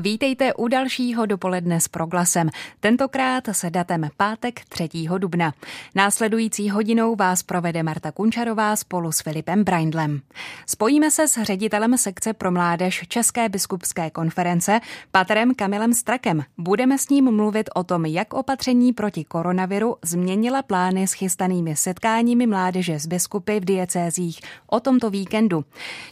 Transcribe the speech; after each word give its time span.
Vítejte 0.00 0.54
u 0.54 0.68
dalšího 0.68 1.26
dopoledne 1.26 1.80
s 1.80 1.88
proglasem, 1.88 2.50
tentokrát 2.80 3.44
se 3.52 3.70
datem 3.70 4.08
pátek 4.16 4.60
3. 4.68 4.88
dubna. 5.18 5.52
Následující 5.94 6.70
hodinou 6.70 7.16
vás 7.16 7.42
provede 7.42 7.82
Marta 7.82 8.12
Kunčarová 8.12 8.76
spolu 8.76 9.12
s 9.12 9.20
Filipem 9.20 9.64
Braindlem. 9.64 10.20
Spojíme 10.66 11.10
se 11.10 11.28
s 11.28 11.42
ředitelem 11.42 11.98
sekce 11.98 12.32
pro 12.32 12.50
mládež 12.50 13.04
České 13.08 13.48
biskupské 13.48 14.10
konference 14.10 14.80
Patrem 15.10 15.54
Kamilem 15.54 15.94
Strakem. 15.94 16.44
Budeme 16.58 16.98
s 16.98 17.08
ním 17.08 17.36
mluvit 17.36 17.70
o 17.74 17.84
tom, 17.84 18.04
jak 18.06 18.34
opatření 18.34 18.92
proti 18.92 19.24
koronaviru 19.24 19.96
změnila 20.04 20.62
plány 20.62 21.08
s 21.08 21.12
chystanými 21.12 21.76
setkáními 21.76 22.46
mládeže 22.46 22.98
z 22.98 23.06
biskupy 23.06 23.60
v 23.60 23.64
diecézích 23.64 24.40
o 24.66 24.80
tomto 24.80 25.10
víkendu. 25.10 25.64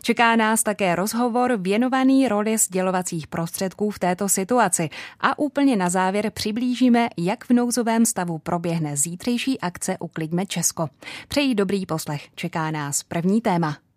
Čeká 0.02 0.36
nás 0.36 0.62
také 0.62 0.94
rozhovor 0.94 1.56
věnovaný 1.56 2.28
roli 2.28 2.58
sdělovacích 2.58 3.26
prostředků 3.26 3.77
prostředků 3.78 3.90
v 3.90 3.98
této 3.98 4.28
situaci. 4.28 4.88
A 5.20 5.38
úplně 5.38 5.76
na 5.76 5.88
závěr 5.88 6.30
přiblížíme, 6.30 7.08
jak 7.16 7.44
v 7.44 7.50
nouzovém 7.50 8.06
stavu 8.06 8.38
proběhne 8.38 8.96
zítřejší 8.96 9.60
akce 9.60 9.96
Uklidme 9.98 10.46
Česko. 10.46 10.88
Přeji 11.28 11.54
dobrý 11.54 11.86
poslech. 11.86 12.28
Čeká 12.34 12.70
nás 12.70 13.02
první 13.02 13.40
téma. 13.40 13.87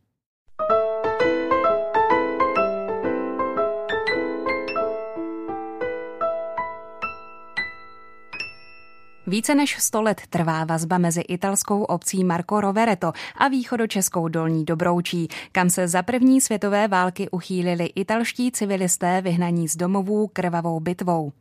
Více 9.28 9.56
než 9.56 9.78
100 9.80 10.02
let 10.02 10.22
trvá 10.30 10.66
vazba 10.66 10.98
mezi 10.98 11.22
italskou 11.22 11.84
obcí 11.84 12.24
Marco 12.24 12.62
Rovereto 12.62 13.14
a 13.38 13.48
východočeskou 13.48 14.28
Dolní 14.28 14.66
Dobroučí, 14.66 15.28
kam 15.52 15.70
se 15.70 15.88
za 15.88 16.04
první 16.04 16.42
světové 16.42 16.88
války 16.88 17.30
uchýlili 17.30 17.86
italští 17.86 18.52
civilisté 18.52 19.22
vyhnaní 19.22 19.68
z 19.68 19.76
domovů 19.76 20.28
krvavou 20.34 20.80
bitvou. 20.80 21.32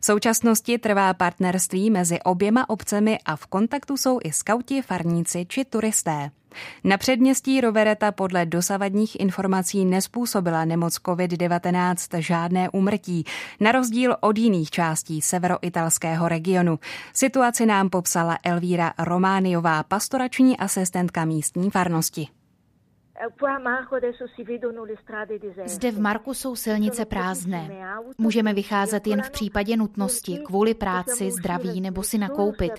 V 0.00 0.04
současnosti 0.04 0.78
trvá 0.78 1.14
partnerství 1.14 1.90
mezi 1.90 2.18
oběma 2.22 2.70
obcemi 2.70 3.18
a 3.24 3.36
v 3.36 3.46
kontaktu 3.46 3.96
jsou 3.96 4.18
i 4.24 4.32
skauti, 4.32 4.82
farníci 4.82 5.46
či 5.48 5.64
turisté. 5.64 6.30
Na 6.84 6.96
předměstí 6.96 7.60
Rovereta 7.60 8.12
podle 8.12 8.46
dosavadních 8.46 9.20
informací 9.20 9.84
nespůsobila 9.84 10.64
nemoc 10.64 10.94
COVID-19 10.94 12.20
žádné 12.20 12.70
úmrtí, 12.70 13.24
na 13.60 13.72
rozdíl 13.72 14.16
od 14.20 14.38
jiných 14.38 14.70
částí 14.70 15.20
severoitalského 15.20 16.28
regionu. 16.28 16.78
Situaci 17.12 17.66
nám 17.66 17.90
popsala 17.90 18.38
Elvíra 18.44 18.92
Romániová, 18.98 19.82
pastorační 19.82 20.58
asistentka 20.58 21.24
místní 21.24 21.70
farnosti. 21.70 22.37
Zde 25.64 25.90
v 25.90 26.00
Marku 26.00 26.34
jsou 26.34 26.56
silnice 26.56 27.04
prázdné. 27.04 27.70
Můžeme 28.18 28.54
vycházet 28.54 29.06
jen 29.06 29.22
v 29.22 29.30
případě 29.30 29.76
nutnosti, 29.76 30.38
kvůli 30.38 30.74
práci, 30.74 31.30
zdraví 31.30 31.80
nebo 31.80 32.02
si 32.02 32.18
nakoupit. 32.18 32.72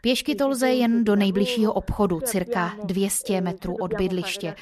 Pěšky 0.00 0.34
to 0.34 0.48
lze 0.48 0.70
jen 0.70 1.04
do 1.04 1.16
nejbližšího 1.16 1.72
obchodu, 1.72 2.20
cirka 2.20 2.72
200 2.84 3.40
metrů 3.40 3.76
od 3.76 3.94
bydliště. 3.94 4.54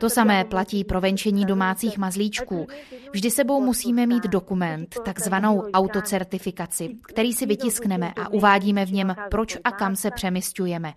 To 0.00 0.10
samé 0.10 0.44
platí 0.44 0.84
pro 0.84 1.00
venčení 1.00 1.44
domácích 1.44 1.98
mazlíčků. 1.98 2.66
Vždy 3.12 3.30
sebou 3.30 3.60
musíme 3.60 4.06
mít 4.06 4.24
dokument, 4.24 4.96
takzvanou 5.04 5.62
autocertifikaci, 5.72 6.96
který 7.08 7.32
si 7.32 7.46
vytiskneme 7.46 8.12
a 8.16 8.28
uvádíme 8.28 8.86
v 8.86 8.92
něm, 8.92 9.14
proč 9.30 9.58
a 9.64 9.70
kam 9.70 9.96
se 9.96 10.10
přemysťujeme. 10.10 10.92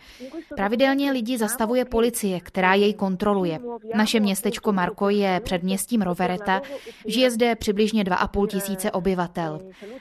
Pravidelně 0.56 1.12
lidi 1.12 1.38
zastavuje 1.38 1.86
policie, 1.86 2.40
která 2.40 2.74
jej 2.74 2.94
kontroluje. 2.94 3.60
Naše 3.96 4.20
městečko 4.20 4.74
Marko 4.74 5.10
je 5.10 5.42
předměstím 5.44 6.02
Rovereta, 6.02 6.62
žije 7.08 7.32
zde 7.32 7.56
přibližně 7.56 8.04
2,5 8.04 8.48
tisíce 8.48 8.92
obyvatel. 8.92 9.60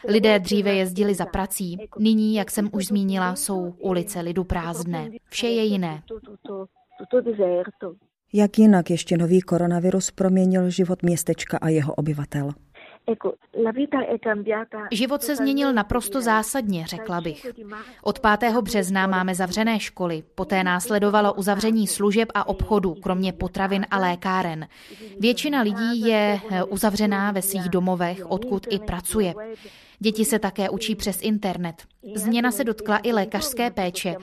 Lidé 0.09 0.39
dříve 0.39 0.75
jezdili 0.75 1.15
za 1.15 1.27
prací, 1.27 1.79
nyní, 1.99 2.35
jak 2.35 2.51
jsem 2.51 2.69
už 2.73 2.87
zmínila, 2.87 3.37
jsou 3.37 3.75
ulice 3.79 4.21
lidu 4.21 4.45
prázdné. 4.45 5.09
Vše 5.31 5.47
je 5.47 5.65
jiné. 5.65 6.03
Jak 8.33 8.59
jinak 8.59 8.91
ještě 8.91 9.17
nový 9.17 9.41
koronavirus 9.41 10.11
proměnil 10.11 10.71
život 10.71 11.03
městečka 11.03 11.59
a 11.59 11.69
jeho 11.69 11.95
obyvatel? 11.95 12.51
Život 14.93 15.23
se 15.23 15.37
změnil 15.37 15.73
naprosto 15.73 16.21
zásadně, 16.21 16.87
řekla 16.87 17.21
bych. 17.21 17.47
Od 18.03 18.21
5. 18.39 18.57
března 18.61 19.07
máme 19.07 19.35
zavřené 19.35 19.81
školy, 19.81 20.23
poté 20.35 20.65
následovalo 20.65 21.35
uzavření 21.35 21.87
služeb 21.87 22.29
a 22.35 22.49
obchodů, 22.49 22.95
kromě 22.95 23.33
potravin 23.33 23.87
a 23.91 23.99
lékáren. 23.99 24.69
Většina 25.21 25.63
lidí 25.63 26.01
je 26.01 26.41
eh, 26.51 26.65
uzavřená 26.65 27.33
ve 27.33 27.43
svých 27.43 27.69
domovech, 27.69 28.31
odkud 28.31 28.67
i 28.71 28.79
pracuje. 28.79 29.35
Děti 29.99 30.25
se 30.25 30.39
také 30.39 30.71
učí 30.71 30.95
přes 30.95 31.23
internet. 31.23 31.75
Změna 32.15 32.51
se 32.51 32.65
dotkla 32.65 33.01
i 33.03 33.13
lékařské 33.13 33.71
péče. 33.71 34.15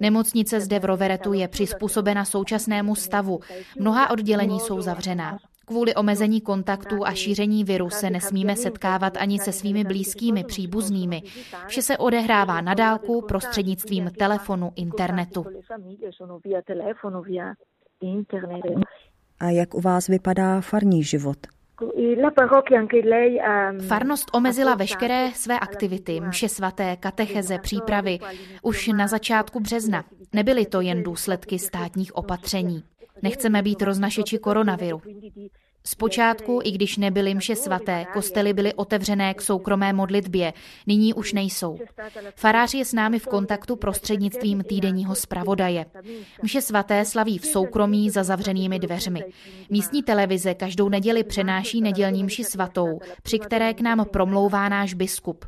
Nemocnice 0.00 0.60
zde 0.60 0.78
v 0.78 0.84
Roveretu 0.84 1.32
je 1.32 1.48
přizpůsobena 1.48 2.24
současnému 2.24 2.94
stavu. 2.94 3.40
Mnoha 3.78 4.10
oddělení 4.10 4.60
jsou 4.60 4.80
zavřená. 4.80 5.38
Kvůli 5.64 5.94
omezení 5.94 6.40
kontaktů 6.40 7.06
a 7.06 7.14
šíření 7.14 7.64
viru 7.64 7.90
se 7.90 8.10
nesmíme 8.10 8.56
setkávat 8.56 9.16
ani 9.16 9.38
se 9.38 9.52
svými 9.52 9.84
blízkými 9.84 10.44
příbuznými. 10.44 11.22
Vše 11.66 11.82
se 11.82 11.98
odehrává 11.98 12.60
na 12.60 12.74
dálku 12.74 13.20
prostřednictvím 13.28 14.10
telefonu, 14.18 14.72
internetu. 14.76 15.44
A 19.40 19.50
jak 19.50 19.74
u 19.74 19.80
vás 19.80 20.06
vypadá 20.06 20.60
farní 20.60 21.02
život? 21.02 21.36
Farnost 23.88 24.30
omezila 24.34 24.74
veškeré 24.74 25.30
své 25.34 25.58
aktivity, 25.58 26.20
mše 26.20 26.48
svaté, 26.48 26.96
katecheze, 26.96 27.58
přípravy, 27.58 28.18
už 28.62 28.88
na 28.88 29.06
začátku 29.06 29.60
března. 29.60 30.04
Nebyly 30.32 30.66
to 30.66 30.80
jen 30.80 31.02
důsledky 31.02 31.58
státních 31.58 32.16
opatření. 32.16 32.84
Nechceme 33.22 33.62
být 33.62 33.82
roznašeči 33.82 34.38
koronaviru. 34.38 35.02
Zpočátku, 35.86 36.60
i 36.64 36.70
když 36.70 36.96
nebyly 36.96 37.34
mše 37.34 37.56
svaté, 37.56 38.06
kostely 38.12 38.52
byly 38.52 38.74
otevřené 38.74 39.34
k 39.34 39.42
soukromé 39.42 39.92
modlitbě, 39.92 40.52
nyní 40.86 41.14
už 41.14 41.32
nejsou. 41.32 41.78
Farář 42.36 42.74
je 42.74 42.84
s 42.84 42.92
námi 42.92 43.18
v 43.18 43.26
kontaktu 43.26 43.76
prostřednictvím 43.76 44.62
týdenního 44.62 45.14
zpravodaje. 45.14 45.86
Mše 46.42 46.62
svaté 46.62 47.04
slaví 47.04 47.38
v 47.38 47.46
soukromí 47.46 48.10
za 48.10 48.22
zavřenými 48.22 48.78
dveřmi. 48.78 49.24
Místní 49.70 50.02
televize 50.02 50.54
každou 50.54 50.88
neděli 50.88 51.24
přenáší 51.24 51.80
nedělní 51.80 52.24
mši 52.24 52.44
svatou, 52.44 52.98
při 53.22 53.38
které 53.38 53.74
k 53.74 53.80
nám 53.80 54.04
promlouvá 54.04 54.68
náš 54.68 54.94
biskup. 54.94 55.44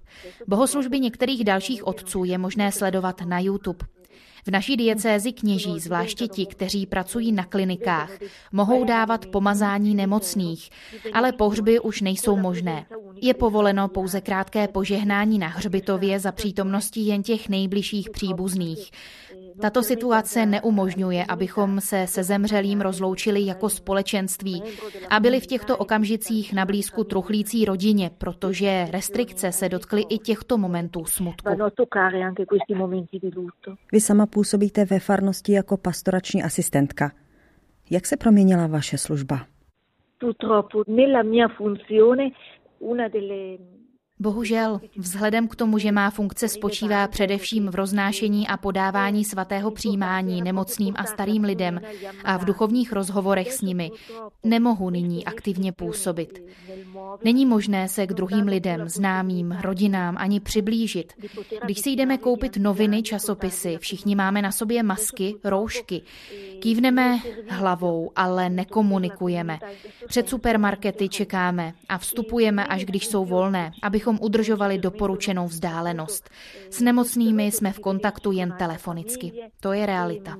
Bohoslužby 0.47 1.01
některých 1.01 1.45
dalších 1.45 1.87
otců 1.87 2.25
je 2.25 2.39
možné 2.39 2.73
sledovat 2.73 3.21
na 3.21 3.41
YouTube. 3.41 3.96
V 4.47 4.51
naší 4.51 4.77
diecézi 4.77 5.33
kněží, 5.33 5.81
zvláště 5.81 6.29
ti, 6.29 6.47
kteří 6.47 6.87
pracují 6.87 7.33
na 7.33 7.45
klinikách, 7.45 8.11
mohou 8.53 8.85
dávat 8.85 9.27
pomazání 9.27 9.95
nemocných, 9.95 10.71
ale 11.13 11.33
pohřby 11.33 11.81
už 11.81 12.01
nejsou 12.01 12.37
možné. 12.37 12.87
Je 13.23 13.35
povoleno 13.35 13.89
pouze 13.89 14.21
krátké 14.21 14.69
požehnání 14.69 15.39
na 15.39 15.49
hřbitově 15.49 16.21
za 16.21 16.33
přítomnosti 16.33 17.01
jen 17.01 17.23
těch 17.23 17.49
nejbližších 17.49 18.11
příbuzných. 18.11 18.91
Tato 19.61 19.83
situace 19.83 20.47
neumožňuje, 20.47 21.25
abychom 21.29 21.81
se 21.81 22.07
se 22.07 22.23
zemřelým 22.23 22.81
rozloučili 22.81 23.47
jako 23.47 23.69
společenství 23.69 24.63
a 25.11 25.21
byli 25.21 25.41
v 25.41 25.47
těchto 25.47 25.77
okamžicích 25.77 26.53
na 26.53 26.65
blízku 26.65 27.05
truchlící 27.05 27.65
rodině, 27.65 28.11
protože 28.19 28.87
restrikce 28.91 29.53
se 29.53 29.69
dotkly 29.69 30.03
i 30.09 30.19
těchto 30.19 30.59
momentů 30.59 31.05
smutku. 31.05 31.49
Vy 33.93 34.01
sama 34.01 34.27
působíte 34.27 34.85
ve 34.85 34.99
farnosti 34.99 35.53
jako 35.53 35.77
pastorační 35.77 36.43
asistentka. 36.43 37.13
Jak 37.91 38.07
se 38.07 38.17
proměnila 38.17 38.67
vaše 38.67 38.99
služba? 38.99 39.47
Purtroppo 40.19 40.83
nella 40.89 41.23
mia 41.23 41.49
funzione 41.49 42.31
una 42.79 43.09
delle 43.09 43.59
Bohužel, 44.21 44.81
vzhledem 44.97 45.49
k 45.49 45.57
tomu, 45.57 45.79
že 45.79 45.93
má 45.93 46.11
funkce 46.11 46.49
spočívá 46.49 47.09
především 47.09 47.69
v 47.69 47.75
roznášení 47.75 48.49
a 48.49 48.57
podávání 48.57 49.25
svatého 49.25 49.71
přijímání 49.71 50.43
nemocným 50.43 50.95
a 50.97 51.05
starým 51.05 51.45
lidem 51.45 51.81
a 52.25 52.37
v 52.37 52.45
duchovních 52.45 52.93
rozhovorech 52.93 53.53
s 53.53 53.61
nimi, 53.61 53.91
nemohu 54.45 54.91
nyní 54.91 55.25
aktivně 55.25 55.73
působit. 55.73 56.43
Není 57.25 57.47
možné 57.47 57.89
se 57.89 58.07
k 58.07 58.13
druhým 58.13 58.47
lidem, 58.47 58.89
známým, 58.89 59.59
rodinám 59.61 60.17
ani 60.19 60.41
přiblížit. 60.41 61.13
Když 61.65 61.81
si 61.81 61.91
jdeme 61.91 62.19
koupit 62.19 62.57
noviny, 62.57 63.03
časopisy, 63.03 63.77
všichni 63.81 64.15
máme 64.15 64.43
na 64.43 64.53
sobě 64.53 64.83
masky, 64.83 65.35
roušky. 65.45 66.03
Kývneme 66.61 67.19
hlavou, 67.49 68.11
ale 68.17 68.49
nekomunikujeme. 68.49 69.59
Před 70.09 70.29
supermarkety 70.29 71.09
čekáme 71.09 71.73
a 71.89 71.99
vstupujeme, 71.99 72.67
až 72.67 72.85
když 72.85 73.07
jsou 73.07 73.25
volné, 73.25 73.73
abychom 73.83 74.06
abychom 74.07 74.27
udržovali 74.27 74.79
doporučenou 74.79 75.47
vzdálenost. 75.47 76.31
S 76.71 76.81
nemocnými 76.81 77.45
jsme 77.45 77.73
v 77.73 77.81
kontaktu 77.81 78.33
jen 78.33 78.53
telefonicky. 78.59 79.33
To 79.61 79.73
je 79.73 79.87
realita. 79.87 80.39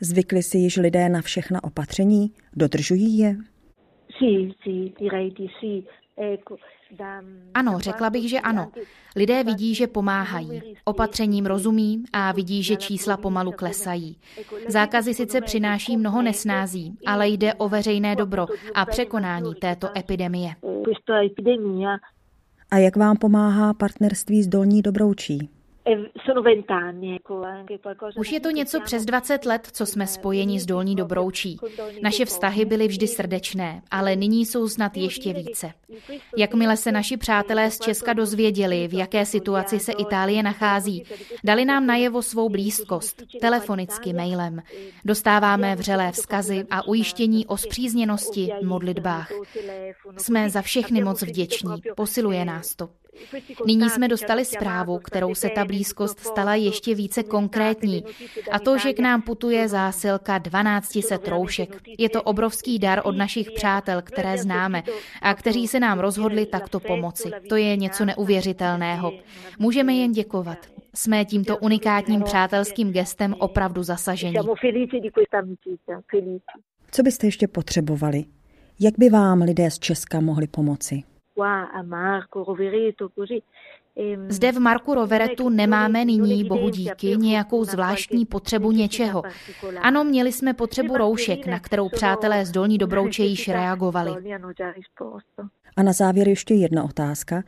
Zvykli 0.00 0.42
si 0.42 0.58
již 0.58 0.76
lidé 0.76 1.08
na 1.08 1.22
všechna 1.22 1.64
opatření? 1.64 2.32
Dodržují 2.56 3.18
je? 3.18 3.36
Ano, 7.54 7.78
řekla 7.78 8.10
bych, 8.10 8.28
že 8.28 8.40
ano. 8.40 8.70
Lidé 9.16 9.44
vidí, 9.44 9.74
že 9.74 9.86
pomáhají. 9.86 10.62
Opatřením 10.84 11.46
rozumí 11.46 12.04
a 12.12 12.32
vidí, 12.32 12.62
že 12.62 12.76
čísla 12.76 13.16
pomalu 13.16 13.52
klesají. 13.52 14.16
Zákazy 14.68 15.14
sice 15.14 15.40
přináší 15.40 15.96
mnoho 15.96 16.22
nesnází, 16.22 16.98
ale 17.06 17.28
jde 17.28 17.54
o 17.54 17.68
veřejné 17.68 18.16
dobro 18.16 18.46
a 18.74 18.86
překonání 18.86 19.54
této 19.54 19.98
epidemie. 19.98 20.54
A 22.70 22.78
jak 22.78 22.96
vám 22.96 23.16
pomáhá 23.16 23.74
partnerství 23.74 24.42
s 24.42 24.48
Dolní 24.48 24.82
Dobroučí? 24.82 25.59
Už 28.16 28.32
je 28.32 28.40
to 28.40 28.50
něco 28.50 28.80
přes 28.80 29.04
20 29.04 29.44
let, 29.44 29.68
co 29.72 29.86
jsme 29.86 30.06
spojeni 30.06 30.60
s 30.60 30.66
Dolní 30.66 30.96
Dobroučí. 30.96 31.58
Naše 32.02 32.24
vztahy 32.24 32.64
byly 32.64 32.88
vždy 32.88 33.06
srdečné, 33.06 33.82
ale 33.90 34.16
nyní 34.16 34.46
jsou 34.46 34.68
snad 34.68 34.96
ještě 34.96 35.32
více. 35.32 35.72
Jakmile 36.36 36.76
se 36.76 36.92
naši 36.92 37.16
přátelé 37.16 37.70
z 37.70 37.78
Česka 37.78 38.12
dozvěděli, 38.12 38.88
v 38.88 38.94
jaké 38.94 39.26
situaci 39.26 39.78
se 39.78 39.92
Itálie 39.92 40.42
nachází, 40.42 41.04
dali 41.44 41.64
nám 41.64 41.86
najevo 41.86 42.22
svou 42.22 42.48
blízkost, 42.48 43.22
telefonicky, 43.40 44.12
mailem. 44.12 44.62
Dostáváme 45.04 45.76
vřelé 45.76 46.12
vzkazy 46.12 46.64
a 46.70 46.88
ujištění 46.88 47.46
o 47.46 47.56
zpřízněnosti 47.56 48.50
v 48.62 48.66
modlitbách. 48.66 49.32
Jsme 50.16 50.50
za 50.50 50.62
všechny 50.62 51.04
moc 51.04 51.22
vděční, 51.22 51.82
posiluje 51.96 52.44
nás 52.44 52.76
to. 52.76 52.88
Nyní 53.66 53.90
jsme 53.90 54.08
dostali 54.08 54.44
zprávu, 54.44 54.98
kterou 54.98 55.34
se 55.34 55.48
ta 55.48 55.64
blízkost 55.64 56.20
stala 56.20 56.54
ještě 56.54 56.94
více 56.94 57.22
konkrétní. 57.22 58.04
A 58.50 58.58
to, 58.58 58.78
že 58.78 58.92
k 58.92 58.98
nám 58.98 59.22
putuje 59.22 59.68
zásilka 59.68 60.38
1200 60.38 61.18
troušek. 61.18 61.80
Je 61.98 62.08
to 62.08 62.22
obrovský 62.22 62.78
dar 62.78 63.00
od 63.04 63.16
našich 63.16 63.50
přátel, 63.50 64.02
které 64.02 64.38
známe 64.38 64.82
a 65.22 65.34
kteří 65.34 65.68
se 65.68 65.80
nám 65.80 65.98
rozhodli 65.98 66.46
takto 66.46 66.80
pomoci. 66.80 67.30
To 67.48 67.56
je 67.56 67.76
něco 67.76 68.04
neuvěřitelného. 68.04 69.12
Můžeme 69.58 69.94
jen 69.94 70.12
děkovat. 70.12 70.58
Jsme 70.94 71.24
tímto 71.24 71.58
unikátním 71.58 72.22
přátelským 72.22 72.92
gestem 72.92 73.34
opravdu 73.38 73.82
zasaženi. 73.82 74.38
Co 76.90 77.02
byste 77.02 77.26
ještě 77.26 77.48
potřebovali? 77.48 78.24
Jak 78.80 78.94
by 78.98 79.08
vám 79.08 79.42
lidé 79.42 79.70
z 79.70 79.78
Česka 79.78 80.20
mohli 80.20 80.46
pomoci? 80.46 81.02
Zde 84.28 84.52
v 84.52 84.58
Marku 84.58 84.94
Roveretu 84.94 85.48
nemáme 85.48 86.04
nyní, 86.04 86.44
bohu 86.44 86.68
díky, 86.68 87.06
nějakou 87.16 87.64
zvláštní 87.64 88.26
potřebu 88.26 88.72
něčeho. 88.72 89.22
Ano, 89.80 90.04
měli 90.04 90.32
jsme 90.32 90.54
potřebu 90.54 90.96
roušek, 90.96 91.46
na 91.46 91.60
kterou 91.60 91.88
přátelé 91.88 92.46
z 92.46 92.50
Dolní 92.50 92.78
Dobrouče 92.78 93.22
již 93.22 93.48
reagovali. 93.48 94.10
A 95.76 95.82
na 95.82 95.92
závěr 95.92 96.28
ještě 96.28 96.54
jedna 96.54 96.84
otázka. 96.84 97.42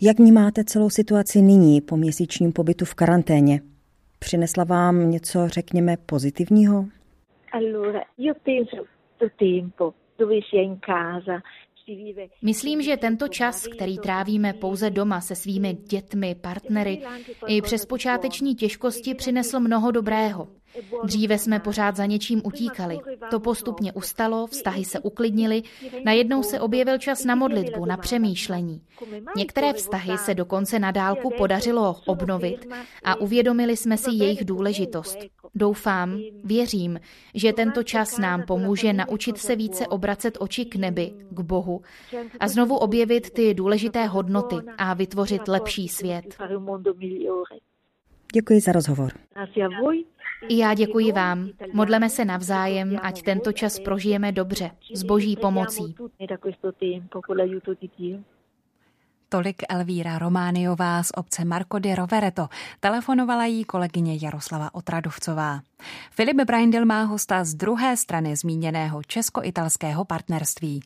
Jak 0.00 0.18
vnímáte 0.18 0.64
celou 0.64 0.90
situaci 0.90 1.42
nyní 1.42 1.80
po 1.80 1.96
měsíčním 1.96 2.52
pobytu 2.52 2.84
v 2.84 2.94
karanténě? 2.94 3.60
Přinesla 4.18 4.64
vám 4.64 5.10
něco, 5.10 5.48
řekněme, 5.48 5.96
pozitivního? 6.06 6.86
Allora, 7.52 8.00
io 8.18 8.34
penso 8.44 8.84
tempo 9.38 9.94
dove 10.18 10.38
si 10.50 10.56
è 10.56 10.60
in 10.60 10.78
casa 10.80 11.42
Myslím, 12.42 12.82
že 12.82 12.96
tento 12.96 13.28
čas, 13.28 13.66
který 13.66 13.98
trávíme 13.98 14.52
pouze 14.52 14.90
doma 14.90 15.20
se 15.20 15.34
svými 15.34 15.74
dětmi, 15.74 16.34
partnery, 16.34 17.02
i 17.46 17.62
přes 17.62 17.86
počáteční 17.86 18.54
těžkosti 18.54 19.14
přinesl 19.14 19.60
mnoho 19.60 19.90
dobrého. 19.90 20.48
Dříve 21.04 21.38
jsme 21.38 21.60
pořád 21.60 21.96
za 21.96 22.06
něčím 22.06 22.42
utíkali. 22.44 22.98
To 23.30 23.40
postupně 23.40 23.92
ustalo, 23.92 24.46
vztahy 24.46 24.84
se 24.84 25.00
uklidnily, 25.00 25.62
najednou 26.04 26.42
se 26.42 26.60
objevil 26.60 26.98
čas 26.98 27.24
na 27.24 27.34
modlitbu, 27.34 27.84
na 27.84 27.96
přemýšlení. 27.96 28.80
Některé 29.36 29.72
vztahy 29.72 30.18
se 30.18 30.34
dokonce 30.34 30.78
na 30.78 30.90
dálku 30.90 31.30
podařilo 31.38 31.96
obnovit 32.06 32.66
a 33.04 33.20
uvědomili 33.20 33.76
jsme 33.76 33.96
si 33.96 34.10
jejich 34.10 34.44
důležitost. 34.44 35.18
Doufám, 35.54 36.20
věřím, 36.44 37.00
že 37.34 37.52
tento 37.52 37.82
čas 37.82 38.18
nám 38.18 38.42
pomůže 38.42 38.92
naučit 38.92 39.38
se 39.38 39.56
více 39.56 39.86
obracet 39.86 40.36
oči 40.40 40.64
k 40.64 40.76
nebi, 40.76 41.12
k 41.30 41.40
Bohu 41.40 41.82
a 42.40 42.48
znovu 42.48 42.76
objevit 42.76 43.30
ty 43.30 43.54
důležité 43.54 44.06
hodnoty 44.06 44.56
a 44.78 44.94
vytvořit 44.94 45.48
lepší 45.48 45.88
svět. 45.88 46.36
Děkuji 48.32 48.60
za 48.60 48.72
rozhovor. 48.72 49.12
I 50.48 50.58
já 50.58 50.74
děkuji 50.74 51.12
vám. 51.12 51.48
Modleme 51.72 52.10
se 52.10 52.24
navzájem, 52.24 52.98
ať 53.02 53.22
tento 53.22 53.52
čas 53.52 53.78
prožijeme 53.78 54.32
dobře, 54.32 54.70
s 54.94 55.02
boží 55.02 55.36
pomocí. 55.36 55.94
Tolik 59.28 59.62
Elvíra 59.68 60.18
Romániová 60.18 61.02
z 61.02 61.10
obce 61.16 61.44
Marco 61.44 61.78
di 61.78 61.94
Rovereto. 61.94 62.48
Telefonovala 62.80 63.44
jí 63.44 63.64
kolegyně 63.64 64.18
Jaroslava 64.22 64.74
Otradovcová. 64.74 65.60
Filip 66.10 66.36
Braindl 66.36 66.84
má 66.84 67.02
hosta 67.02 67.44
z 67.44 67.54
druhé 67.54 67.96
strany 67.96 68.36
zmíněného 68.36 69.02
česko-italského 69.02 70.04
partnerství. 70.04 70.80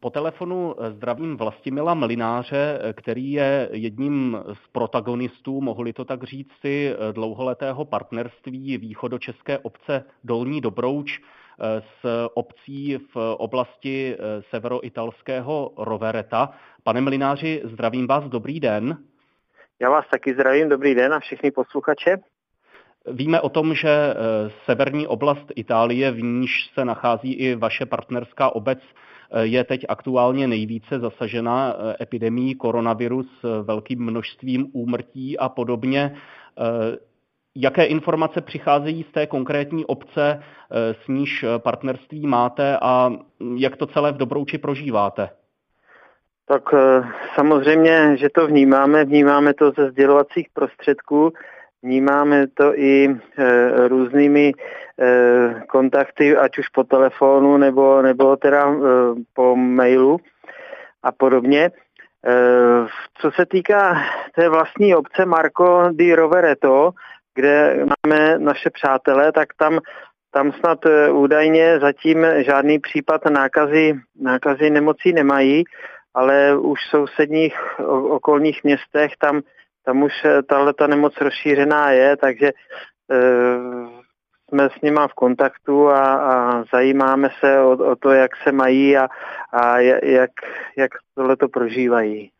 Po 0.00 0.10
telefonu 0.10 0.74
zdravím 0.90 1.36
Vlastimila 1.36 1.94
Mlináře, 1.94 2.78
který 2.92 3.32
je 3.32 3.68
jedním 3.72 4.38
z 4.52 4.68
protagonistů, 4.72 5.60
mohli 5.60 5.92
to 5.92 6.04
tak 6.04 6.24
říct 6.24 6.52
si, 6.60 6.94
dlouholetého 7.12 7.84
partnerství 7.84 8.78
východočeské 8.78 9.58
obce 9.58 10.04
Dolní 10.24 10.60
Dobrouč 10.60 11.20
s 11.78 12.28
obcí 12.34 12.98
v 13.14 13.34
oblasti 13.38 14.16
severoitalského 14.50 15.72
Rovereta. 15.78 16.50
Pane 16.82 17.00
Mlináři, 17.00 17.62
zdravím 17.64 18.06
vás, 18.06 18.24
dobrý 18.24 18.60
den. 18.60 18.96
Já 19.80 19.90
vás 19.90 20.04
taky 20.10 20.34
zdravím, 20.34 20.68
dobrý 20.68 20.94
den 20.94 21.14
a 21.14 21.20
všechny 21.20 21.50
posluchače. 21.50 22.16
Víme 23.06 23.40
o 23.40 23.48
tom, 23.48 23.74
že 23.74 24.14
severní 24.64 25.06
oblast 25.06 25.46
Itálie, 25.56 26.10
v 26.10 26.22
níž 26.22 26.70
se 26.74 26.84
nachází 26.84 27.32
i 27.32 27.54
vaše 27.54 27.86
partnerská 27.86 28.54
obec, 28.54 28.78
je 29.40 29.64
teď 29.64 29.84
aktuálně 29.88 30.48
nejvíce 30.48 30.98
zasažena 30.98 31.74
epidemí 32.00 32.54
koronaviru 32.54 33.22
s 33.22 33.62
velkým 33.62 34.04
množstvím 34.04 34.66
úmrtí 34.72 35.38
a 35.38 35.48
podobně. 35.48 36.16
Jaké 37.56 37.84
informace 37.84 38.40
přicházejí 38.40 39.06
z 39.10 39.12
té 39.12 39.26
konkrétní 39.26 39.84
obce, 39.84 40.42
s 40.70 41.08
níž 41.08 41.44
partnerství 41.58 42.26
máte 42.26 42.78
a 42.82 43.10
jak 43.56 43.76
to 43.76 43.86
celé 43.86 44.12
v 44.12 44.16
Dobrouči 44.16 44.58
prožíváte? 44.58 45.30
Tak 46.48 46.62
samozřejmě, 47.34 48.16
že 48.16 48.28
to 48.34 48.46
vnímáme, 48.46 49.04
vnímáme 49.04 49.54
to 49.54 49.72
ze 49.78 49.90
sdělovacích 49.90 50.48
prostředků, 50.52 51.32
vnímáme 51.82 52.46
to 52.46 52.78
i 52.78 53.08
e, 53.08 53.88
různými 53.88 54.52
e, 54.52 55.62
kontakty, 55.68 56.36
ať 56.36 56.58
už 56.58 56.68
po 56.68 56.84
telefonu 56.84 57.56
nebo, 57.56 58.02
nebo 58.02 58.36
teda 58.36 58.70
e, 58.70 58.76
po 59.34 59.56
mailu 59.56 60.20
a 61.02 61.12
podobně. 61.12 61.64
E, 61.64 61.70
co 63.20 63.30
se 63.30 63.46
týká 63.46 63.96
té 64.34 64.48
vlastní 64.48 64.94
obce 64.94 65.26
Marco 65.26 65.88
di 65.92 66.14
Rovereto, 66.14 66.90
kde 67.34 67.86
máme 67.86 68.38
naše 68.38 68.70
přátelé, 68.70 69.32
tak 69.32 69.48
tam, 69.56 69.78
tam 70.30 70.52
snad 70.52 70.78
údajně 71.12 71.78
zatím 71.80 72.26
žádný 72.38 72.78
případ 72.78 73.24
nákazy, 73.24 73.94
nákazy 74.20 74.70
nemocí 74.70 75.12
nemají, 75.12 75.64
ale 76.14 76.56
už 76.58 76.78
v 76.80 76.90
sousedních 76.90 77.54
okolních 78.10 78.64
městech 78.64 79.12
tam 79.18 79.40
tam 79.84 80.02
už 80.02 80.12
eh, 80.24 80.42
tahle 80.42 80.74
ta 80.74 80.86
nemoc 80.86 81.20
rozšířená 81.20 81.90
je, 81.90 82.16
takže 82.16 82.46
e, 82.46 82.52
jsme 84.48 84.68
s 84.78 84.80
nima 84.82 85.08
v 85.08 85.14
kontaktu 85.14 85.88
a, 85.88 86.14
a 86.14 86.64
zajímáme 86.72 87.28
se 87.40 87.60
o, 87.60 87.70
o 87.70 87.96
to, 87.96 88.10
jak 88.10 88.30
se 88.36 88.52
mají 88.52 88.96
a, 88.96 89.08
a 89.52 89.78
jak, 89.78 90.30
jak 90.76 90.90
tohle 91.14 91.36
to 91.36 91.48
prožívají. 91.48 92.30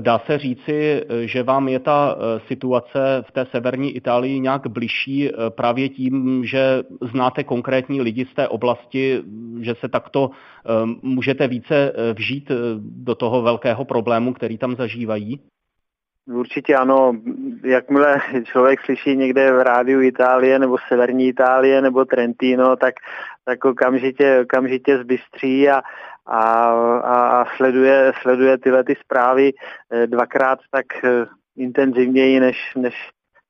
Dá 0.00 0.18
se 0.18 0.38
říci, 0.38 1.04
že 1.20 1.42
vám 1.42 1.68
je 1.68 1.78
ta 1.78 2.16
eh, 2.16 2.40
situace 2.46 3.24
v 3.28 3.32
té 3.32 3.46
severní 3.50 3.96
Itálii 3.96 4.40
nějak 4.40 4.66
bližší 4.66 5.30
právě 5.48 5.88
tím, 5.88 6.44
že 6.44 6.82
znáte 7.12 7.44
konkrétní 7.44 8.00
lidi 8.00 8.26
z 8.32 8.34
té 8.34 8.48
oblasti, 8.48 9.22
že 9.60 9.74
se 9.74 9.88
takto 9.88 10.30
můžete 11.02 11.48
více 11.48 11.92
vžít 12.14 12.50
do 12.80 13.14
toho 13.14 13.42
velkého 13.42 13.84
problému, 13.84 14.32
který 14.32 14.58
tam 14.58 14.76
zažívají? 14.76 15.40
Určitě 16.32 16.76
ano, 16.76 17.12
jakmile 17.64 18.20
člověk 18.44 18.80
slyší 18.80 19.16
někde 19.16 19.52
v 19.52 19.62
rádiu 19.62 20.00
Itálie 20.00 20.58
nebo 20.58 20.76
Severní 20.88 21.28
Itálie 21.28 21.82
nebo 21.82 22.04
Trentino, 22.04 22.76
tak, 22.76 22.94
tak 23.44 23.64
okamžitě, 23.64 24.40
okamžitě 24.40 24.98
zbystří 24.98 25.70
a, 25.70 25.82
a, 26.26 26.70
a, 27.10 27.44
sleduje, 27.56 28.12
sleduje 28.22 28.58
tyhle 28.58 28.84
ty 28.84 28.94
zprávy 29.04 29.52
dvakrát 30.06 30.58
tak 30.70 30.86
intenzivněji 31.56 32.40
než, 32.40 32.74
než 32.76 32.94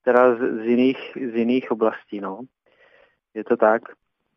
teda 0.05 0.35
z 0.35 0.65
jiných, 0.65 1.13
z 1.33 1.35
jiných 1.37 1.71
oblastí. 1.71 2.21
No. 2.21 2.41
Je 3.35 3.45
to 3.45 3.57
tak. 3.57 3.83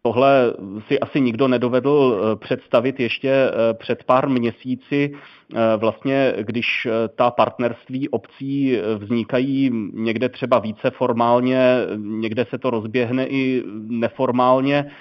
Tohle 0.03 0.53
si 0.87 0.99
asi 0.99 1.21
nikdo 1.21 1.47
nedovedl 1.47 2.21
eh, 2.21 2.35
představit 2.35 2.99
ještě 2.99 3.29
eh, 3.29 3.73
před 3.73 4.03
pár 4.03 4.29
měsíci, 4.29 5.11
eh, 5.13 5.57
vlastně 5.77 6.33
když 6.41 6.87
ta 7.15 7.31
partnerství 7.31 8.09
obcí 8.09 8.77
vznikají 8.97 9.69
někde 9.93 10.29
třeba 10.29 10.59
více 10.59 10.91
formálně, 10.91 11.75
někde 11.97 12.45
se 12.49 12.57
to 12.57 12.69
rozběhne 12.69 13.27
i 13.27 13.63
neformálně, 13.87 14.91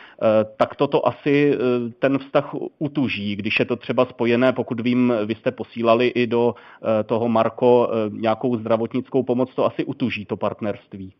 tak 0.56 0.76
toto 0.76 1.08
asi 1.08 1.58
ten 1.98 2.18
vztah 2.18 2.54
utuží, 2.78 3.36
když 3.36 3.58
je 3.58 3.64
to 3.64 3.76
třeba 3.76 4.04
spojené, 4.04 4.52
pokud 4.52 4.80
vím, 4.80 5.12
vy 5.26 5.34
jste 5.34 5.50
posílali 5.50 6.06
i 6.08 6.26
do 6.26 6.54
toho 7.06 7.28
Marko 7.28 7.90
nějakou 8.10 8.56
zdravotnickou 8.56 9.22
pomoc, 9.22 9.54
to 9.54 9.66
asi 9.66 9.84
utuží 9.84 10.24
to 10.24 10.36
partnerství. 10.36 11.12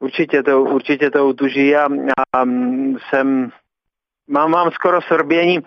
Určitě 0.00 0.42
to, 0.42 0.62
určitě 0.62 1.10
to 1.10 1.28
utuží 1.28 1.76
a, 1.76 1.88
a 2.36 2.44
jsem 3.08 3.50
Mám, 4.28 4.50
mám 4.50 4.70
skoro 4.70 5.02
srbění, 5.02 5.58
e, 5.58 5.62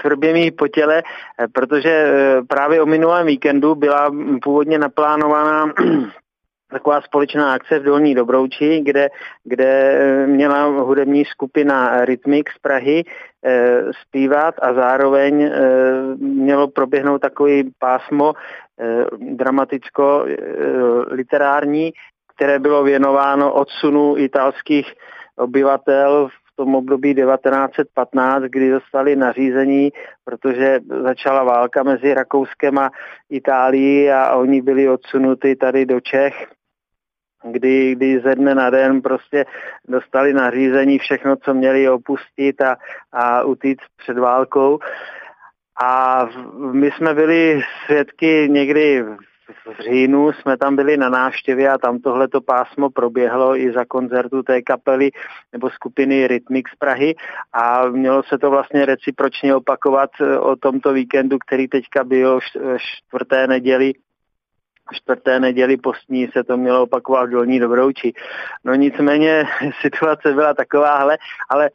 srbění 0.00 0.50
po 0.50 0.68
těle, 0.68 0.98
e, 0.98 1.02
protože 1.52 1.90
e, 1.90 2.42
právě 2.42 2.82
o 2.82 2.86
minulém 2.86 3.26
víkendu 3.26 3.74
byla 3.74 4.10
původně 4.42 4.78
naplánovaná 4.78 5.72
taková 6.70 7.00
společná 7.00 7.52
akce 7.52 7.78
v 7.78 7.82
Dolní 7.82 8.14
Dobrouči, 8.14 8.80
kde, 8.84 9.08
kde 9.44 9.98
měla 10.26 10.64
hudební 10.64 11.24
skupina 11.24 12.04
Rytmik 12.04 12.50
z 12.50 12.58
Prahy 12.58 13.04
zpívat 14.02 14.54
a 14.62 14.74
zároveň 14.74 15.50
mělo 16.16 16.68
proběhnout 16.68 17.20
takový 17.20 17.70
pásmo 17.78 18.32
dramaticko-literární, 19.20 21.92
které 22.36 22.58
bylo 22.58 22.84
věnováno 22.84 23.52
odsunu 23.52 24.16
italských 24.18 24.92
obyvatel 25.36 26.28
v 26.28 26.56
tom 26.56 26.74
období 26.74 27.14
1915, 27.14 28.42
kdy 28.42 28.70
dostali 28.70 29.16
nařízení, 29.16 29.92
protože 30.24 30.80
začala 31.02 31.44
válka 31.44 31.82
mezi 31.82 32.14
Rakouskem 32.14 32.78
a 32.78 32.90
Itálií 33.30 34.10
a 34.10 34.34
oni 34.34 34.62
byli 34.62 34.88
odsunuti 34.88 35.56
tady 35.56 35.86
do 35.86 36.00
Čech, 36.00 36.46
kdy, 37.50 37.94
kdy 37.94 38.20
ze 38.20 38.34
dne 38.34 38.54
na 38.54 38.70
den 38.70 39.02
prostě 39.02 39.44
dostali 39.88 40.32
nařízení 40.32 40.98
všechno, 40.98 41.36
co 41.36 41.54
měli 41.54 41.88
opustit 41.88 42.60
a, 42.60 42.76
a 43.12 43.42
utíct 43.42 43.84
před 43.96 44.18
válkou. 44.18 44.78
A 45.82 46.24
my 46.72 46.90
jsme 46.90 47.14
byli 47.14 47.60
svědky 47.86 48.48
někdy 48.50 49.04
v 49.48 49.82
říjnu 49.82 50.32
jsme 50.32 50.56
tam 50.56 50.76
byli 50.76 50.96
na 50.96 51.08
návštěvě 51.08 51.70
a 51.70 51.78
tam 51.78 51.98
tohleto 51.98 52.40
pásmo 52.40 52.90
proběhlo 52.90 53.56
i 53.56 53.72
za 53.72 53.84
koncertu 53.84 54.42
té 54.42 54.62
kapely 54.62 55.10
nebo 55.52 55.70
skupiny 55.70 56.26
Rytmik 56.26 56.68
z 56.68 56.76
Prahy 56.76 57.14
a 57.52 57.88
mělo 57.88 58.22
se 58.22 58.38
to 58.38 58.50
vlastně 58.50 58.86
recipročně 58.86 59.54
opakovat 59.54 60.10
eh, 60.20 60.38
o 60.38 60.56
tomto 60.56 60.92
víkendu, 60.92 61.38
který 61.38 61.68
teďka 61.68 62.04
byl 62.04 62.40
čtvrté 62.78 63.46
neděli 63.46 63.92
čtvrté 64.92 65.40
neděli 65.40 65.76
postní 65.76 66.28
se 66.28 66.44
to 66.44 66.56
mělo 66.56 66.82
opakovat 66.82 67.24
v 67.24 67.30
Dolní 67.30 67.60
Dobrouči. 67.60 68.12
No 68.64 68.74
nicméně 68.74 69.44
situace 69.80 70.32
byla 70.32 70.54
takováhle, 70.54 71.18
ale 71.48 71.64
ale 71.64 71.70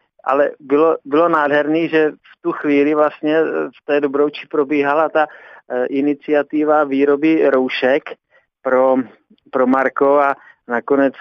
bylo, 0.60 0.98
bylo 1.06 1.30
nádherný, 1.30 1.90
že 1.90 2.12
v 2.12 2.42
tu 2.42 2.52
chvíli 2.52 2.96
vlastně 2.96 3.44
v 3.44 3.86
té 3.86 4.02
Dobrouči 4.02 4.48
probíhala 4.48 5.10
ta 5.10 5.28
Eh, 5.72 5.86
iniciativa 5.86 6.84
výroby 6.84 7.50
roušek 7.50 8.04
pro, 8.62 8.96
pro 9.52 9.68
Marko 9.68 10.20
a 10.20 10.36
nakonec 10.68 11.14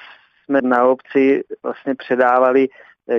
jsme 0.45 0.61
na 0.62 0.85
obci 0.85 1.45
vlastně 1.62 1.95
předávali 1.95 2.69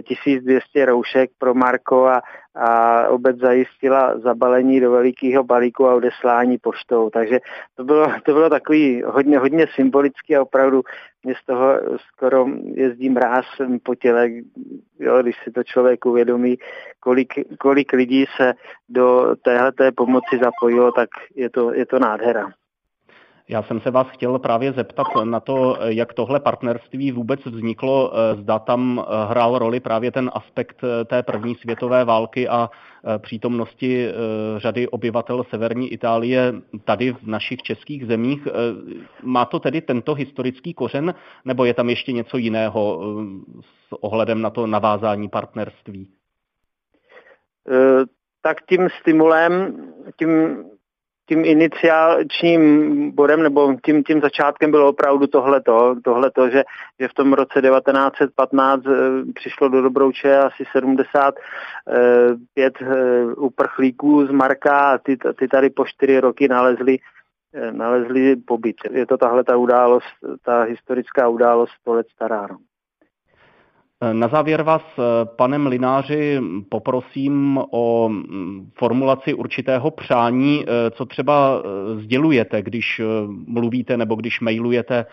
1200 0.03 0.81
eh, 0.81 0.85
roušek 0.85 1.31
pro 1.37 1.53
Marko 1.53 2.05
a, 2.05 2.21
a 2.55 3.07
obec 3.07 3.37
zajistila 3.37 4.19
zabalení 4.19 4.79
do 4.79 4.91
velikého 4.91 5.43
balíku 5.43 5.87
a 5.87 5.95
odeslání 5.95 6.57
poštou. 6.57 7.09
Takže 7.09 7.39
to 7.75 7.83
bylo, 7.83 8.07
to 8.25 8.33
bylo 8.33 8.49
takový 8.49 9.03
hodně, 9.05 9.39
hodně 9.39 9.67
symbolický 9.75 10.35
a 10.35 10.41
opravdu 10.41 10.81
mě 11.23 11.35
z 11.43 11.45
toho 11.45 11.73
skoro 12.07 12.45
jezdí 12.73 13.09
mráz 13.09 13.45
po 13.83 13.95
těle, 13.95 14.29
jo, 14.99 15.21
když 15.21 15.35
si 15.43 15.51
to 15.51 15.63
člověk 15.63 16.05
uvědomí, 16.05 16.57
kolik, 16.99 17.33
kolik 17.59 17.93
lidí 17.93 18.25
se 18.37 18.53
do 18.89 19.35
téhleté 19.41 19.91
pomoci 19.91 20.39
zapojilo, 20.43 20.91
tak 20.91 21.09
je 21.35 21.49
to, 21.49 21.73
je 21.73 21.85
to 21.85 21.99
nádhera. 21.99 22.51
Já 23.49 23.63
jsem 23.63 23.81
se 23.81 23.91
vás 23.91 24.07
chtěl 24.07 24.39
právě 24.39 24.73
zeptat 24.73 25.07
na 25.23 25.39
to, 25.39 25.77
jak 25.85 26.13
tohle 26.13 26.39
partnerství 26.39 27.11
vůbec 27.11 27.45
vzniklo. 27.45 28.13
Zda 28.41 28.59
tam 28.59 29.05
hrál 29.27 29.59
roli 29.59 29.79
právě 29.79 30.11
ten 30.11 30.31
aspekt 30.33 30.81
té 31.05 31.23
první 31.23 31.55
světové 31.55 32.05
války 32.05 32.47
a 32.49 32.69
přítomnosti 33.17 34.07
řady 34.57 34.87
obyvatel 34.87 35.43
severní 35.43 35.93
Itálie 35.93 36.53
tady 36.83 37.11
v 37.11 37.27
našich 37.27 37.61
českých 37.61 38.05
zemích. 38.05 38.47
Má 39.23 39.45
to 39.45 39.59
tedy 39.59 39.81
tento 39.81 40.13
historický 40.13 40.73
kořen, 40.73 41.13
nebo 41.45 41.65
je 41.65 41.73
tam 41.73 41.89
ještě 41.89 42.11
něco 42.11 42.37
jiného 42.37 43.01
s 43.61 43.93
ohledem 44.03 44.41
na 44.41 44.49
to 44.49 44.67
navázání 44.67 45.29
partnerství? 45.29 46.09
Tak 48.41 48.57
tím 48.69 48.87
stimulem, 49.01 49.75
tím 50.19 50.63
tím 51.29 51.45
iniciálním 51.45 53.11
bodem 53.11 53.43
nebo 53.43 53.75
tím, 53.85 54.03
tím 54.03 54.21
začátkem 54.21 54.71
bylo 54.71 54.89
opravdu 54.89 55.27
tohleto, 55.27 55.95
tohleto 56.03 56.49
že, 56.49 56.63
že 56.99 57.07
v 57.07 57.13
tom 57.13 57.33
roce 57.33 57.61
1915 57.61 58.85
e, 58.85 58.89
přišlo 59.33 59.69
do 59.69 59.81
Dobrouče 59.81 60.37
asi 60.37 60.63
75 60.71 62.73
e, 62.81 62.85
e, 62.85 63.25
uprchlíků 63.25 64.25
z 64.25 64.31
Marka 64.31 64.93
a 64.93 64.97
ty, 64.97 65.17
ty 65.39 65.47
tady 65.47 65.69
po 65.69 65.85
čtyři 65.85 66.19
roky 66.19 66.47
nalezli 66.47 66.97
nalezli 67.71 68.35
pobyt. 68.35 68.75
Je 68.91 69.05
to 69.05 69.17
tahle 69.17 69.43
ta 69.43 69.57
událost, 69.57 70.05
ta 70.45 70.61
historická 70.61 71.27
událost 71.27 71.71
100 71.81 71.93
let 71.93 72.07
stará. 72.15 72.47
No. 72.47 72.57
Na 74.01 74.27
závěr 74.27 74.61
vás, 74.63 74.81
pane 75.35 75.57
Mlináři, 75.57 76.41
poprosím 76.69 77.59
o 77.71 78.09
mm, 78.09 78.71
formulaci 78.77 79.33
určitého 79.33 79.91
přání, 79.91 80.65
eh, 80.67 80.91
co 80.91 81.05
třeba 81.05 81.61
eh, 81.63 82.01
sdělujete, 82.01 82.61
když 82.61 82.99
eh, 82.99 83.03
mluvíte 83.47 83.97
nebo 83.97 84.15
když 84.15 84.39
mailujete 84.39 85.05